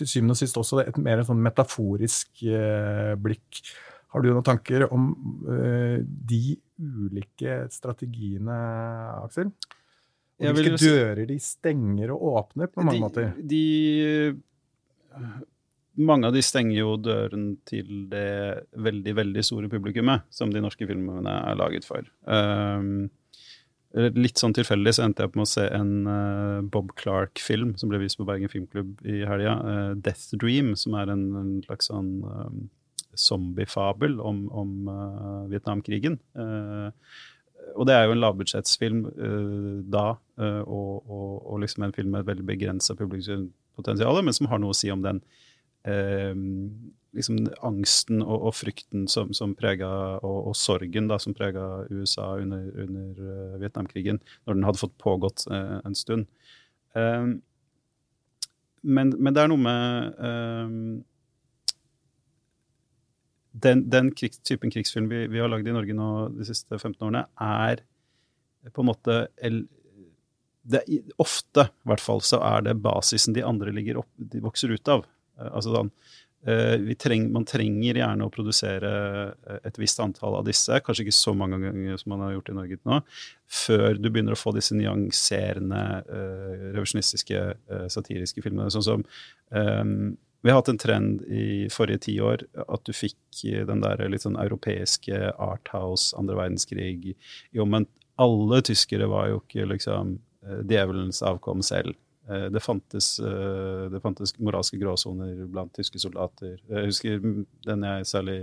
til 0.00 0.10
syvende 0.10 0.36
og 0.36 0.40
sist 0.40 0.58
også 0.60 0.82
et 0.84 0.98
mer 1.02 1.22
sånn 1.26 1.42
metaforisk 1.44 2.44
uh, 2.48 3.14
blikk. 3.20 3.62
Har 4.10 4.24
du 4.24 4.32
noen 4.32 4.46
tanker 4.46 4.88
om 4.90 5.12
uh, 5.46 6.00
de 6.00 6.56
ulike 6.80 7.62
strategiene, 7.72 8.56
Aksel? 9.20 9.52
Og 10.40 10.56
hvilke 10.56 10.80
dører 10.80 11.26
de 11.28 11.36
stenger 11.44 12.14
og 12.14 12.22
åpner 12.32 12.70
på 12.72 12.80
mange 12.80 12.96
de, 12.96 13.04
måter? 13.04 13.32
De 13.44 13.64
mange 16.00 16.28
av 16.28 16.34
de 16.34 16.42
stenger 16.44 16.78
jo 16.78 16.94
døren 17.00 17.46
til 17.68 18.06
det 18.10 18.66
veldig 18.80 19.14
veldig 19.18 19.44
store 19.44 19.70
publikummet 19.72 20.26
som 20.32 20.52
de 20.52 20.62
norske 20.62 20.86
filmene 20.88 21.34
er 21.50 21.58
laget 21.58 21.86
for. 21.88 22.06
Um, 22.24 23.10
litt 23.90 24.38
sånn 24.38 24.54
tilfeldig 24.54 24.92
så 24.94 25.04
endte 25.06 25.24
jeg 25.24 25.32
på 25.32 25.40
med 25.40 25.48
å 25.48 25.50
se 25.50 25.64
en 25.74 25.94
uh, 26.06 26.60
Bob 26.62 26.92
Clark-film 27.00 27.74
som 27.80 27.90
ble 27.90 27.98
vist 28.02 28.20
på 28.20 28.26
Bergen 28.28 28.52
Filmklubb 28.52 29.00
i 29.02 29.24
helga. 29.26 29.56
Uh, 29.64 29.90
'Death 29.98 30.36
Dream', 30.38 30.76
som 30.78 30.94
er 31.00 31.10
en, 31.10 31.24
en 31.40 31.50
slags 31.66 31.90
sånn 31.90 32.12
um, 32.22 32.62
zombiefabel 33.18 34.20
om, 34.22 34.44
om 34.54 34.70
uh, 34.86 35.50
Vietnamkrigen. 35.50 36.20
og 37.70 37.86
det 37.86 37.94
er 37.94 38.06
jo 38.06 38.14
en 38.14 38.20
lavbudsjettsfilm 38.22 39.02
da, 39.92 40.06
og, 40.40 40.94
og, 41.04 41.34
og, 41.44 41.58
liksom 41.62 41.84
en 41.84 41.92
film 41.94 42.14
med 42.14 42.22
et 42.22 42.30
veldig 42.30 42.46
begrensa 42.46 42.96
publikumspotensial, 42.98 44.22
men 44.24 44.34
som 44.34 44.48
har 44.50 44.62
noe 44.62 44.72
å 44.74 44.78
si 44.78 44.90
om 44.90 45.02
den 45.04 45.20
eh, 45.84 46.34
liksom 47.16 47.40
angsten 47.66 48.22
og, 48.22 48.46
og 48.48 48.54
frykten 48.54 49.06
som, 49.10 49.32
som 49.36 49.54
prega, 49.58 49.88
og, 50.20 50.38
og, 50.50 50.56
sorgen 50.58 51.10
da, 51.10 51.18
som 51.22 51.34
prega 51.36 51.84
USA 51.90 52.32
under, 52.38 52.68
under 52.84 53.20
uh, 53.20 53.60
Vietnamkrigen, 53.62 54.20
når 54.46 54.58
den 54.58 54.66
hadde 54.68 54.82
fått 54.82 54.98
pågått 55.02 55.46
eh, 55.50 55.78
en 55.84 55.96
stund. 55.98 56.28
Um, 56.94 57.40
men, 58.82 59.12
men, 59.18 59.34
det 59.34 59.42
er 59.42 59.50
noe 59.50 59.60
med 59.60 60.20
um, 60.22 60.78
den, 63.52 63.84
den 63.92 64.14
krig, 64.16 64.38
typen 64.46 64.72
krigsfilm 64.72 65.10
vi, 65.10 65.26
vi 65.32 65.42
har 65.42 65.50
lagd 65.50 65.68
i 65.68 65.74
Norge 65.74 65.96
nå 65.96 66.08
de 66.38 66.46
siste 66.48 66.78
15 66.78 66.96
årene, 67.08 67.26
er 67.36 67.84
på 68.70 68.82
en 68.82 68.90
måte 68.90 69.20
el, 69.44 69.62
det, 70.62 70.82
ofte, 71.20 71.66
i 71.66 71.90
hvert 71.90 72.04
fall, 72.04 72.22
så 72.24 72.40
er 72.44 72.66
det 72.68 72.78
basisen 72.84 73.36
de 73.36 73.44
andre 73.46 73.72
opp, 73.98 74.10
de 74.16 74.42
vokser 74.44 74.72
ut 74.72 74.92
av. 74.92 75.06
Eh, 75.40 75.48
altså 75.48 75.74
sånn, 75.74 75.92
treng, 76.44 77.26
Man 77.32 77.44
trenger 77.44 77.98
gjerne 78.00 78.24
å 78.24 78.32
produsere 78.32 78.90
eh, 79.46 79.58
et 79.68 79.78
visst 79.78 80.00
antall 80.00 80.38
av 80.38 80.46
disse, 80.46 80.80
kanskje 80.84 81.04
ikke 81.06 81.16
så 81.16 81.34
mange 81.36 81.58
ganger 81.60 82.00
som 82.00 82.14
man 82.14 82.24
har 82.24 82.32
gjort 82.36 82.48
i 82.48 82.56
Norge 82.56 82.78
nå, 82.88 83.00
før 83.50 83.98
du 83.98 84.08
begynner 84.08 84.36
å 84.36 84.40
få 84.40 84.54
disse 84.56 84.76
nyanserende, 84.78 85.82
uh, 86.06 86.66
revisjonistiske, 86.76 87.44
uh, 87.70 87.86
satiriske 87.90 88.42
filmene. 88.44 88.70
Sånn 88.72 88.86
som 88.86 89.04
um, 89.50 90.16
Vi 90.40 90.48
har 90.48 90.60
hatt 90.62 90.70
en 90.72 90.80
trend 90.80 91.24
i 91.28 91.68
forrige 91.68 92.06
tiår 92.06 92.46
at 92.62 92.84
du 92.86 92.94
fikk 92.96 93.42
den 93.68 93.82
der 93.82 94.00
litt 94.08 94.24
sånn 94.24 94.38
europeiske 94.40 95.34
arthouse, 95.36 96.14
andre 96.16 96.38
verdenskrig, 96.38 97.16
jo, 97.52 97.66
men 97.68 97.84
alle 98.20 98.62
tyskere 98.64 99.10
var 99.10 99.28
jo 99.28 99.42
ikke 99.42 99.66
liksom 99.68 100.16
djevelens 100.68 101.20
avkom 101.20 101.60
selv. 101.60 101.92
Det 102.30 102.60
fantes, 102.62 103.16
det 103.90 104.00
fantes 104.04 104.36
moralske 104.38 104.78
gråsoner 104.78 105.46
blant 105.50 105.72
tyske 105.74 105.98
soldater. 105.98 106.60
Jeg 106.70 106.90
husker 106.90 107.22
den 107.66 107.86
jeg 107.88 108.06
særlig 108.06 108.40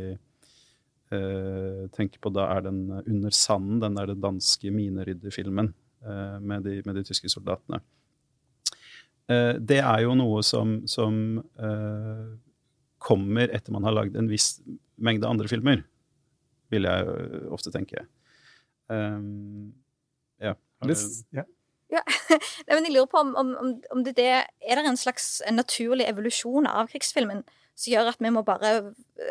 tenker 1.96 2.20
på 2.20 2.32
da, 2.36 2.50
er 2.52 2.66
den 2.66 2.82
Under 2.98 3.32
sanden, 3.32 3.80
den 3.80 3.96
der 3.96 4.12
danske 4.20 4.74
minerydderfilmen 4.76 5.70
med, 6.42 6.66
de, 6.66 6.82
med 6.84 7.00
de 7.00 7.06
tyske 7.08 7.32
soldatene. 7.32 7.80
Det 9.28 9.80
er 9.80 10.04
jo 10.04 10.18
noe 10.20 10.44
som, 10.44 10.82
som 10.88 11.40
kommer 13.00 13.56
etter 13.56 13.72
man 13.76 13.88
har 13.88 13.96
lagd 13.96 14.20
en 14.20 14.28
viss 14.28 14.58
mengde 14.98 15.30
andre 15.30 15.48
filmer, 15.48 15.84
vil 16.74 16.88
jeg 16.90 17.08
ofte 17.54 17.72
tenke. 17.72 18.04
Um, 18.92 19.74
ja. 20.42 20.56
Det, 20.84 20.96
ja. 21.36 21.44
Ja. 21.94 22.02
Men 22.68 22.88
jeg 22.88 22.96
lurer 22.96 23.10
på 23.12 23.22
om, 23.22 23.36
om, 23.40 23.54
om 23.94 24.04
det, 24.04 24.18
det, 24.18 24.32
er 24.44 24.80
det 24.80 24.90
en 24.90 25.00
slags 25.00 25.40
naturlig 25.52 26.08
evolusjon 26.10 26.68
av 26.70 26.92
krigsfilmen 26.92 27.46
som 27.78 27.94
gjør 27.94 28.12
at 28.12 28.22
vi 28.24 28.32
må 28.34 28.44
bare 28.46 28.74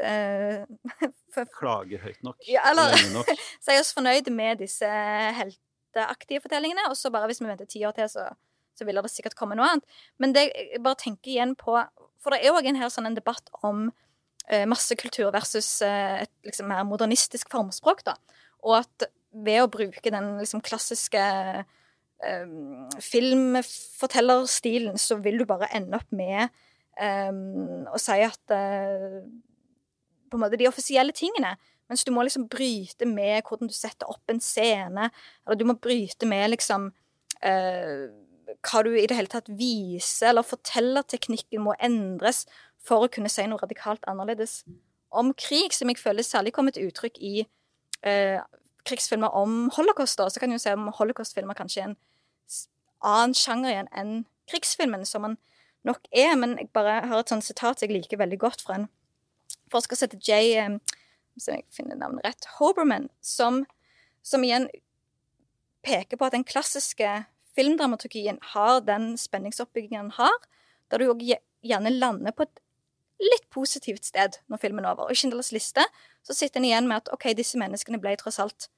uh, 0.06 1.46
Klage 1.58 2.00
høyt 2.00 2.22
nok. 2.24 2.38
Ja, 2.48 2.62
eller 2.70 2.94
si 2.96 3.76
oss 3.80 3.92
fornøyd 3.96 4.30
med 4.32 4.62
disse 4.62 4.88
helteaktige 5.36 6.40
fortellingene, 6.44 6.86
og 6.88 6.96
så 6.96 7.12
bare 7.12 7.28
hvis 7.28 7.42
vi 7.42 7.50
venter 7.50 7.68
ti 7.68 7.82
år 7.84 7.92
til, 7.98 8.08
så, 8.08 8.30
så 8.78 8.86
vil 8.88 9.02
det 9.02 9.12
sikkert 9.12 9.36
komme 9.36 9.58
noe 9.58 9.68
annet. 9.74 10.00
Men 10.22 10.32
det, 10.36 10.46
jeg 10.54 10.80
bare 10.84 11.00
tenker 11.02 11.34
igjen 11.34 11.52
på 11.58 11.76
For 12.22 12.32
det 12.32 12.40
er 12.40 12.50
jo 12.50 12.56
òg 12.58 12.70
en, 12.70 12.80
sånn, 12.90 13.10
en 13.10 13.18
debatt 13.18 13.52
om 13.66 13.90
uh, 13.90 14.64
massekultur 14.70 15.28
versus 15.34 15.68
uh, 15.84 16.22
et 16.24 16.32
liksom, 16.48 16.70
mer 16.72 16.86
modernistisk 16.88 17.52
formspråk, 17.52 18.06
da. 18.08 18.16
Og 18.64 18.80
at 18.80 19.10
ved 19.36 19.60
å 19.60 19.70
bruke 19.70 20.10
den 20.10 20.38
liksom, 20.40 20.62
klassiske 20.64 21.20
um, 22.24 22.86
filmfortellerstilen, 23.02 24.98
så 24.98 25.18
vil 25.22 25.40
du 25.40 25.46
bare 25.48 25.68
ende 25.76 25.98
opp 25.98 26.12
med 26.14 26.48
um, 27.00 27.86
å 27.92 27.98
si 28.00 28.20
at 28.24 28.54
uh, 28.54 29.22
På 30.26 30.38
en 30.38 30.42
måte 30.42 30.58
de 30.58 30.68
offisielle 30.68 31.14
tingene. 31.14 31.54
Mens 31.86 32.02
du 32.04 32.10
må 32.10 32.24
liksom 32.26 32.48
bryte 32.50 33.06
med 33.06 33.46
hvordan 33.46 33.70
du 33.70 33.74
setter 33.76 34.08
opp 34.10 34.32
en 34.32 34.42
scene. 34.42 35.10
Eller 35.46 35.58
du 35.58 35.64
må 35.68 35.76
bryte 35.78 36.26
med 36.26 36.50
liksom 36.50 36.88
uh, 37.46 38.06
hva 38.66 38.82
du 38.82 38.90
i 38.94 39.06
det 39.06 39.16
hele 39.18 39.30
tatt 39.30 39.48
viser, 39.58 40.30
eller 40.30 40.46
fortellerteknikken 40.46 41.62
må 41.62 41.76
endres 41.82 42.44
for 42.86 43.04
å 43.04 43.10
kunne 43.12 43.30
si 43.30 43.46
noe 43.46 43.62
radikalt 43.62 44.06
annerledes 44.10 44.60
om 45.16 45.32
krig, 45.38 45.74
som 45.74 45.90
jeg 45.90 46.00
føler 46.00 46.26
særlig 46.26 46.52
kommer 46.54 46.74
til 46.74 46.88
uttrykk 46.90 47.18
i 47.22 47.34
uh, 48.06 48.42
krigsfilmer 48.86 49.34
om 49.34 49.68
holocaust. 49.76 50.20
Så 50.20 50.40
kan 50.40 50.50
man 50.50 50.58
jo 50.58 50.62
se 50.62 50.74
om 50.76 50.90
holocaustfilmer 50.98 51.58
kanskje 51.58 51.82
er 51.82 51.90
en 51.90 51.98
annen 53.06 53.36
sjanger 53.36 53.72
igjen 53.72 53.92
enn 53.92 54.14
krigsfilmen, 54.50 55.04
som 55.06 55.26
man 55.26 55.36
nok 55.86 56.06
er. 56.12 56.34
Men 56.38 56.56
jeg 56.60 56.70
bare 56.76 57.00
har 57.06 57.22
et 57.22 57.32
sånt 57.32 57.46
sitat 57.46 57.82
jeg 57.82 57.94
liker 57.94 58.20
veldig 58.20 58.40
godt 58.42 58.64
fra 58.66 58.80
en 58.80 58.90
forsker 59.72 59.98
som 59.98 60.08
heter 60.08 60.22
Jay 60.22 60.78
Hvis 61.34 61.48
jeg 61.50 61.66
finner 61.74 61.98
navnet 62.00 62.24
rett 62.24 62.46
Hoberman, 62.56 63.10
som, 63.20 63.64
som 64.24 64.44
igjen 64.46 64.70
peker 65.84 66.16
på 66.16 66.26
at 66.26 66.32
den 66.32 66.46
klassiske 66.46 67.26
filmdramaturgien 67.56 68.38
har 68.54 68.80
den 68.84 69.14
spenningsoppbyggingen 69.20 70.08
den 70.08 70.16
har, 70.16 70.38
der 70.90 71.02
du 71.02 71.10
òg 71.10 71.22
gjerne 71.66 71.92
lander 71.92 72.32
på 72.32 72.46
et 72.46 72.62
litt 73.22 73.46
positivt 73.52 74.08
sted 74.08 74.38
når 74.50 74.60
filmen 74.62 74.84
er 74.84 74.94
over. 74.94 75.08
Og 75.08 75.14
i 75.14 75.18
Schindlers 75.18 75.52
liste 75.54 75.84
så 76.26 76.36
sitter 76.36 76.60
en 76.60 76.68
igjen 76.68 76.88
med 76.88 77.04
at 77.04 77.12
OK, 77.14 77.30
disse 77.36 77.58
menneskene 77.60 78.00
ble 78.02 78.16
tross 78.20 78.40
alt 78.42 78.68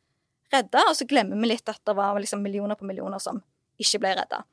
redda, 0.53 0.85
og 0.89 0.97
så 0.97 1.07
glemmer 1.09 1.41
vi 1.41 1.51
litt 1.53 1.69
at 1.69 1.81
det 1.87 1.95
var 1.97 2.19
liksom 2.19 2.43
millioner 2.45 2.79
på 2.79 2.87
millioner 2.89 3.21
som 3.23 3.43
ikke 3.81 4.01
ble 4.03 4.15
redda. 4.19 4.45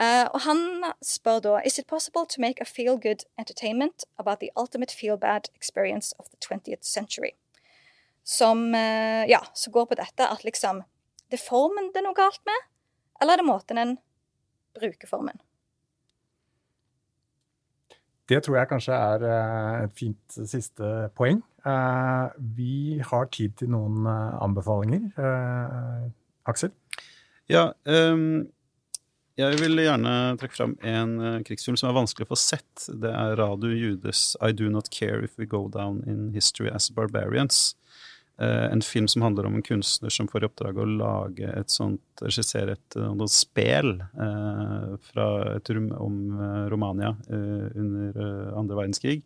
Uh, 0.00 0.24
og 0.32 0.40
han 0.46 0.60
spør 1.04 1.40
da 1.44 1.58
Is 1.68 1.76
it 1.78 1.86
possible 1.86 2.24
to 2.24 2.40
make 2.40 2.62
a 2.62 2.64
feel 2.64 2.96
good 2.96 3.26
entertainment 3.36 4.06
about 4.16 4.40
the 4.40 4.48
ultimate 4.56 4.90
feel 4.90 5.18
bad 5.18 5.50
experience 5.54 6.14
of 6.18 6.30
the 6.30 6.38
20th 6.40 6.82
century? 6.82 7.34
Som 8.24 8.72
uh, 8.72 9.28
ja, 9.28 9.42
så 9.52 9.70
går 9.70 9.90
på 9.90 9.98
dette 10.00 10.28
at 10.28 10.44
liksom 10.44 10.82
Det 11.28 11.40
er 11.40 11.44
formen 11.44 11.92
det 11.92 12.00
er 12.00 12.08
noe 12.08 12.16
galt 12.16 12.40
med, 12.48 12.68
eller 13.20 13.34
er 13.34 13.40
det 13.40 13.48
måten 13.48 13.78
en 13.80 13.94
bruker 14.76 15.08
formen? 15.08 15.40
Det 18.28 18.40
tror 18.44 18.58
jeg 18.58 18.68
kanskje 18.68 18.96
er 18.96 19.24
uh, 19.28 19.84
et 19.84 19.96
fint 19.96 20.40
siste 20.48 20.92
poeng. 21.16 21.40
Vi 21.62 22.98
har 23.06 23.28
tid 23.30 23.52
til 23.60 23.70
noen 23.70 24.06
anbefalinger. 24.08 25.04
Aksel? 26.50 26.72
Ja, 27.50 27.68
um 27.86 28.48
jeg 29.40 29.56
vil 29.62 29.80
gjerne 29.80 30.10
trekke 30.36 30.56
fram 30.58 30.72
en 30.84 31.12
uh, 31.22 31.38
krigsfilm 31.46 31.78
som 31.80 31.88
er 31.88 31.96
vanskelig 31.96 32.26
å 32.26 32.32
få 32.34 32.38
sett. 32.38 32.88
Det 33.00 33.08
er 33.08 33.36
Radu 33.40 33.70
Judes 33.72 34.34
'I 34.36 34.52
Do 34.52 34.68
Not 34.68 34.90
Care 34.92 35.24
If 35.24 35.38
We 35.40 35.48
Go 35.48 35.68
Down 35.72 36.02
In 36.04 36.34
History 36.34 36.68
As 36.68 36.90
Barbarians'. 36.92 37.72
Uh, 38.40 38.68
en 38.68 38.82
film 38.84 39.08
som 39.08 39.24
handler 39.24 39.48
om 39.48 39.56
en 39.56 39.64
kunstner 39.64 40.12
som 40.12 40.28
får 40.28 40.44
i 40.44 40.48
oppdrag 40.50 40.78
å 40.80 40.86
lage 40.88 41.48
et 41.48 41.72
sånt, 41.72 42.04
regissere 42.20 42.76
et 42.76 42.96
uh, 43.00 43.24
spel 43.30 43.94
fra 45.08 45.26
et 45.56 45.72
rom 45.72 45.88
om 45.96 46.16
Romania 46.72 47.14
under 47.30 48.20
andre 48.58 48.82
verdenskrig. 48.82 49.22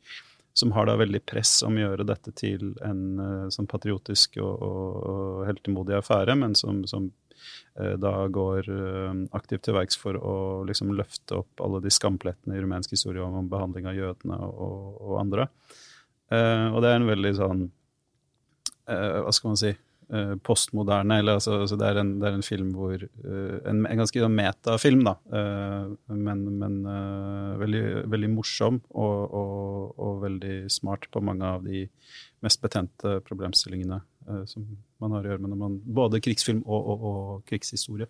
Som 0.56 0.72
har 0.72 0.88
da 0.88 0.94
veldig 0.96 1.20
press 1.28 1.58
om 1.66 1.76
å 1.76 1.82
gjøre 1.82 2.06
dette 2.08 2.32
til 2.32 2.70
en 2.84 3.50
sånn 3.52 3.68
patriotisk 3.68 4.38
og, 4.40 4.62
og, 4.64 5.42
heltemodig 5.50 5.98
affære, 5.98 6.32
men 6.40 6.56
som, 6.56 6.80
som 6.88 7.10
Eh, 7.80 7.92
da 8.00 8.28
går 8.28 8.68
eh, 8.72 9.16
aktivt 9.36 9.66
til 9.66 9.76
verks 9.76 9.98
for 10.00 10.16
å 10.16 10.36
liksom 10.68 10.94
løfte 10.96 11.42
opp 11.42 11.64
alle 11.64 11.82
de 11.84 11.92
skamplettene 11.92 12.56
i 12.56 12.62
rumensk 12.62 12.94
historie 12.96 13.24
om 13.24 13.50
behandling 13.52 13.88
av 13.90 13.98
jødene 13.98 14.38
og, 14.46 14.96
og 15.02 15.18
andre. 15.20 15.50
Og 16.26 16.80
det 16.82 16.88
er 16.90 16.96
en 16.98 17.06
veldig 17.06 17.30
sånn 17.38 17.60
Hva 18.90 19.30
skal 19.30 19.52
man 19.52 19.58
si? 19.60 19.68
Postmoderne. 20.46 21.18
eller 21.18 21.40
altså, 21.40 21.56
altså 21.64 21.76
det, 21.76 21.86
er 21.88 21.98
en, 21.98 22.12
det, 22.20 22.28
er 22.28 22.34
en, 22.36 22.44
film 22.46 22.68
hvor 22.78 23.00
En, 23.66 23.80
en 23.86 23.98
ganske 23.98 24.28
metafilm, 24.30 25.02
da. 25.02 25.16
men, 26.06 26.44
men 26.60 26.76
veldig, 27.58 27.82
veldig, 28.12 28.30
morsom 28.30 28.78
og, 28.90 29.34
og, 29.34 29.98
og, 29.98 30.20
veldig 30.22 30.54
smart 30.70 31.08
på 31.10 31.24
mange 31.26 31.50
av 31.56 31.66
de 31.66 31.88
mest 32.46 32.62
betente 32.62 33.16
problemstillingene 33.26 33.98
som 34.46 34.68
man 35.02 35.16
har 35.16 35.26
å 35.26 35.32
gjøre 35.32 35.42
med 35.42 35.54
når 35.56 35.60
man 35.64 35.80
både 35.98 36.22
krigsfilm 36.22 36.62
og, 36.66 36.92
og, 36.92 37.04
og 37.10 37.50
krigshistorie. 37.50 38.06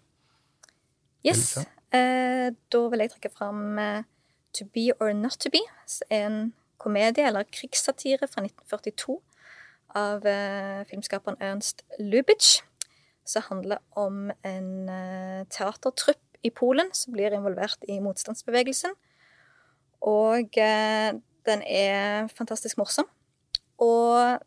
Yes. 1.26 1.56
Eh, 1.94 2.52
da 2.72 2.82
vil 2.90 3.02
jeg 3.02 3.12
trekke 3.14 3.32
fram 3.34 3.78
eh, 3.82 4.04
To 4.58 4.66
Be 4.74 4.90
or 5.00 5.12
Not 5.16 5.40
To 5.44 5.52
Be, 5.52 5.62
en 6.14 6.52
komedie 6.82 7.26
eller 7.26 7.46
krigssatire 7.50 8.28
fra 8.30 8.44
1942 8.44 9.18
av 9.96 10.26
eh, 10.28 10.84
filmskaperen 10.90 11.40
Ernst 11.40 11.84
Lubitsch, 11.98 12.60
som 13.26 13.42
handler 13.48 13.80
om 13.96 14.30
en 14.46 14.88
eh, 14.92 15.42
teatertrupp 15.50 16.22
i 16.46 16.50
Polen 16.50 16.92
som 16.94 17.16
blir 17.16 17.34
involvert 17.34 17.82
i 17.88 17.98
motstandsbevegelsen. 18.04 18.94
Og 20.06 20.58
eh, 20.60 21.16
den 21.46 21.62
er 21.62 22.28
fantastisk 22.28 22.78
morsom. 22.78 23.08
Og 23.82 24.38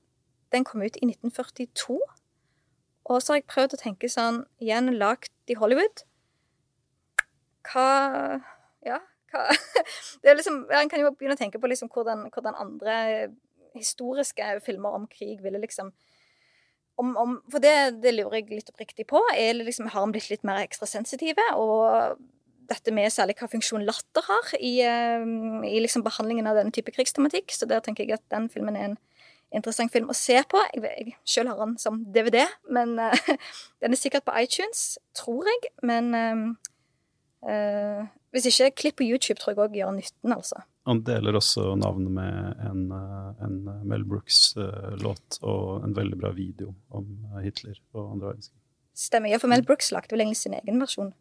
den 0.53 0.65
kom 0.65 0.81
ut 0.81 0.97
i 0.97 1.09
1942. 1.09 1.99
Og 3.09 3.21
så 3.21 3.33
har 3.33 3.41
jeg 3.41 3.49
prøvd 3.49 3.75
å 3.75 3.81
tenke 3.81 4.09
sånn 4.11 4.43
Igjen 4.61 4.93
lagd 4.97 5.33
i 5.49 5.57
Hollywood. 5.57 6.05
Hva 7.69 7.89
Ja, 8.85 9.01
hva 9.31 9.45
Det 10.21 10.31
er 10.31 10.37
liksom 10.37 10.61
En 10.69 10.89
kan 10.89 11.01
jo 11.01 11.11
begynne 11.11 11.37
å 11.37 11.41
tenke 11.41 11.61
på 11.61 11.69
liksom 11.69 11.89
hvordan, 11.93 12.27
hvordan 12.33 12.57
andre 12.57 12.95
historiske 13.81 14.53
filmer 14.65 14.97
om 14.99 15.07
krig 15.11 15.43
ville 15.43 15.61
liksom 15.61 15.91
om, 16.99 17.13
om, 17.17 17.37
for 17.47 17.63
det, 17.63 18.01
det, 18.03 18.11
lurer 18.11 18.41
jeg 18.41 18.49
litt 18.51 18.71
oppriktig 18.73 19.05
på. 19.07 19.21
Er 19.31 19.55
liksom, 19.55 19.87
har 19.93 20.03
de 20.03 20.15
blitt 20.17 20.27
litt 20.33 20.43
mer 20.43 20.59
ekstrasensitive? 20.65 21.45
Og 21.55 22.19
dette 22.69 22.91
med 22.93 23.07
særlig 23.13 23.37
hva 23.39 23.47
funksjon 23.49 23.85
latter 23.87 24.25
har 24.27 24.49
i, 24.59 24.73
i 24.83 25.79
liksom 25.79 26.03
behandlingen 26.05 26.49
av 26.49 26.59
denne 26.59 26.75
type 26.75 26.91
krigstematikk. 26.93 27.55
Så 27.55 27.69
der 27.69 27.79
tenker 27.85 28.03
jeg 28.03 28.19
at 28.19 28.25
den 28.33 28.49
filmen 28.51 28.75
er 28.75 28.91
en 28.91 28.97
interessant 29.55 29.93
film 29.93 30.11
å 30.11 30.17
se 30.17 30.37
på. 30.49 30.61
Jeg, 30.75 30.83
jeg 30.83 31.15
selv 31.37 31.53
har 31.53 31.63
den 31.63 31.77
som 31.81 32.03
DVD, 32.13 32.43
men 32.69 32.97
uh, 32.99 33.31
den 33.81 33.95
er 33.95 33.99
sikkert 33.99 34.27
på 34.27 34.35
iTunes, 34.41 34.99
tror 35.17 35.47
jeg. 35.49 35.71
Men 35.85 36.11
uh, 37.47 38.03
hvis 38.35 38.49
ikke, 38.51 38.73
klipp 38.83 38.99
på 38.99 39.07
YouTube 39.07 39.39
tror 39.41 39.55
jeg 39.55 39.63
òg 39.63 39.79
gjør 39.79 39.95
nytten, 39.97 40.35
altså. 40.35 40.61
Han 40.89 41.03
deler 41.05 41.37
også 41.37 41.75
navnet 41.77 42.13
med 42.15 42.61
en, 42.65 42.85
en 43.45 43.57
Mel 43.85 44.05
Brooks-låt 44.09 45.37
og 45.45 45.83
en 45.85 45.93
veldig 45.93 46.17
bra 46.17 46.31
video 46.33 46.73
om 46.89 47.11
Hitler 47.43 47.77
og 47.93 48.15
andre 48.15 48.31
verdenskrig. 48.31 48.57
Stemmer. 48.97 49.31
Ja, 49.31 49.39
for 49.39 49.51
Mel 49.51 49.61
Brooks 49.67 49.91
lagde 49.95 50.11
vel 50.11 50.25
egentlig 50.25 50.41
sin 50.41 50.55
egen 50.57 50.81
versjon 50.81 51.13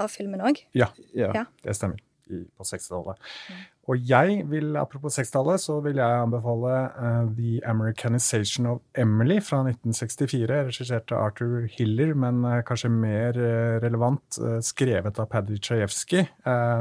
av 0.00 0.12
filmen 0.12 0.44
òg? 0.44 0.62
Ja, 0.76 0.92
ja, 1.16 1.32
ja, 1.34 1.44
det 1.64 1.74
stemmer. 1.76 2.00
I, 2.26 2.44
på 2.58 2.66
60-tallet. 2.66 3.20
Mm. 3.50 3.64
Og 3.86 4.02
jeg 4.02 4.40
vil, 4.50 4.74
apropos 4.80 5.14
60-tallet, 5.14 5.62
så 5.62 5.76
vil 5.84 6.00
jeg 6.00 6.22
anbefale 6.22 6.72
uh, 6.98 7.28
The 7.36 7.60
Americanization 7.70 8.66
of 8.66 8.80
Emily 8.98 9.36
fra 9.38 9.60
1964, 9.62 10.56
regissert 10.66 11.14
av 11.14 11.28
Arthur 11.28 11.68
Hiller, 11.70 12.10
men 12.18 12.42
uh, 12.42 12.56
kanskje 12.66 12.90
mer 12.90 13.38
uh, 13.38 13.76
relevant, 13.84 14.40
skrevet 14.66 15.20
av 15.22 15.30
Paddy 15.30 15.60
Chajewski, 15.62 16.24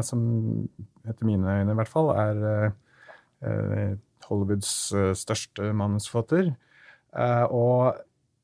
som 0.06 0.26
etter 1.06 1.30
mine 1.30 1.60
øyne 1.60 1.76
i 1.76 1.78
hvert 1.78 1.92
fall 1.92 2.10
er 2.18 2.42
Hollywoods 4.26 4.72
største 5.20 5.70
manusforfatter. 5.78 6.50
og 7.54 8.00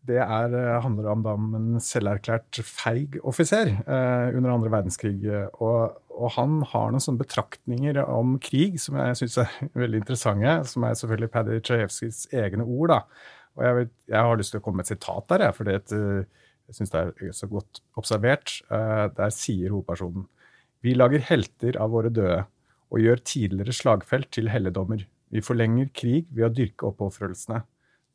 det 0.10 0.18
er, 0.24 0.56
handler 0.82 1.12
om, 1.12 1.26
om 1.30 1.50
en 1.58 1.82
selverklært 1.84 2.62
feig 2.66 3.20
offiser 3.28 3.70
eh, 3.70 4.30
under 4.34 4.56
andre 4.56 4.72
verdenskrig. 4.74 5.20
Og, 5.62 5.98
og, 6.10 6.28
han 6.38 6.62
har 6.72 6.90
noen 6.90 7.04
sånne 7.04 7.22
betraktninger 7.22 8.02
om 8.04 8.38
krig 8.42 8.80
som 8.82 8.98
jeg 8.98 9.20
syns 9.22 9.38
er 9.44 9.54
veldig 9.84 10.02
interessante. 10.02 10.56
Som 10.72 10.88
er 10.88 10.98
selvfølgelig 10.98 11.32
Paddy 11.36 11.60
Tsjajevskijs 11.62 12.24
egne 12.34 12.66
ord. 12.66 12.96
da. 12.96 13.02
Og 13.60 13.66
jeg, 13.68 13.78
vet, 13.78 13.94
jeg, 14.08 14.26
har 14.26 14.40
lyst 14.40 14.56
til 14.56 14.62
å 14.62 14.66
komme 14.66 14.82
med 14.82 14.88
et 14.88 14.94
sitat 14.96 15.28
der, 15.34 15.46
et, 15.76 15.96
jeg 16.72 16.78
syns 16.78 16.94
det 16.94 17.02
er 17.04 17.36
så 17.36 17.50
godt 17.52 17.82
observert. 18.00 18.56
Eh, 18.72 19.06
der 19.18 19.36
sier 19.36 19.74
hovedpersonen 19.76 20.28
Vi 20.82 20.96
lager 20.96 21.22
helter 21.28 21.78
av 21.78 21.92
våre 21.94 22.10
døde 22.10 22.46
og 22.92 23.00
gjør 23.00 23.22
tidligere 23.24 23.76
slagfelt 23.76 24.32
til 24.36 24.50
helligdommer. 24.52 25.06
Vi 25.32 25.44
forlenger 25.44 25.92
krig 25.96 26.26
ved 26.34 26.48
å 26.48 26.56
dyrke 26.56 26.90
oppofrelsene. 26.90 27.62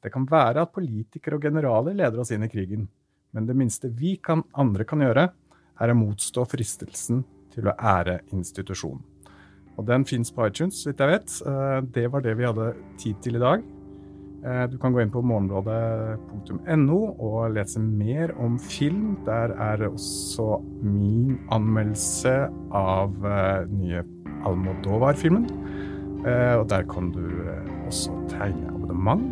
Det 0.03 0.13
kan 0.13 0.27
være 0.31 0.67
at 0.67 0.75
politikere 0.75 1.39
og 1.39 1.47
generaler 1.49 1.97
leder 1.97 2.23
oss 2.23 2.31
inn 2.35 2.45
i 2.47 2.51
krigen, 2.53 2.87
men 3.35 3.49
det 3.49 3.57
minste 3.59 3.91
vi 3.93 4.17
kan, 4.23 4.45
andre 4.55 4.87
kan 4.89 5.03
gjøre, 5.03 5.29
er 5.77 5.93
å 5.93 5.99
motstå 5.99 6.47
fristelsen 6.49 7.25
til 7.53 7.69
å 7.69 7.77
ære 7.77 8.21
institusjonen. 8.37 9.03
Og 9.77 9.85
den 9.89 10.07
fins 10.09 10.33
på 10.33 10.47
iTunes, 10.49 10.81
så 10.81 10.91
vidt 10.91 11.03
jeg 11.05 11.13
vet. 11.13 11.41
Eh, 11.45 11.81
det 11.97 12.07
var 12.13 12.25
det 12.25 12.37
vi 12.39 12.47
hadde 12.49 12.71
tid 13.01 13.19
til 13.25 13.37
i 13.37 13.43
dag. 13.43 13.65
Eh, 14.47 14.63
du 14.73 14.79
kan 14.81 14.95
gå 14.95 15.03
inn 15.03 15.13
på 15.13 15.21
morgenrådet.no 15.27 17.01
og 17.13 17.53
lese 17.53 17.83
mer 17.83 18.33
om 18.41 18.57
film. 18.63 19.19
Der 19.29 19.53
er 19.53 19.85
også 19.91 20.63
min 20.81 21.37
anmeldelse 21.53 22.37
av 22.77 23.29
eh, 23.33 23.67
nye 23.73 24.05
Almodovar-filmen. 24.47 25.49
Og 26.27 26.65
der 26.67 26.83
kan 26.91 27.13
du 27.15 27.23
også 27.87 28.11
tegne 28.33 28.73
abonnement 28.73 29.29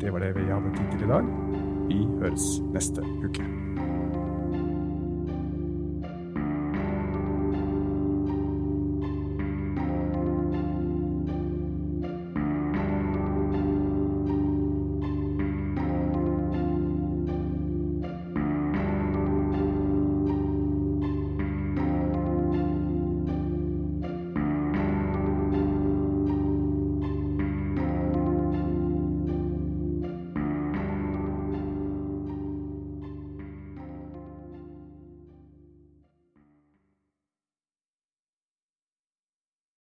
det 0.00 0.12
var 0.12 0.18
det 0.18 0.34
vi 0.36 0.50
hadde 0.50 0.74
tid 0.76 0.90
til 0.92 1.06
i 1.06 1.12
dag. 1.12 1.24
Vi 1.88 2.02
høres 2.20 2.44
neste 2.74 3.02
uke. 3.24 3.65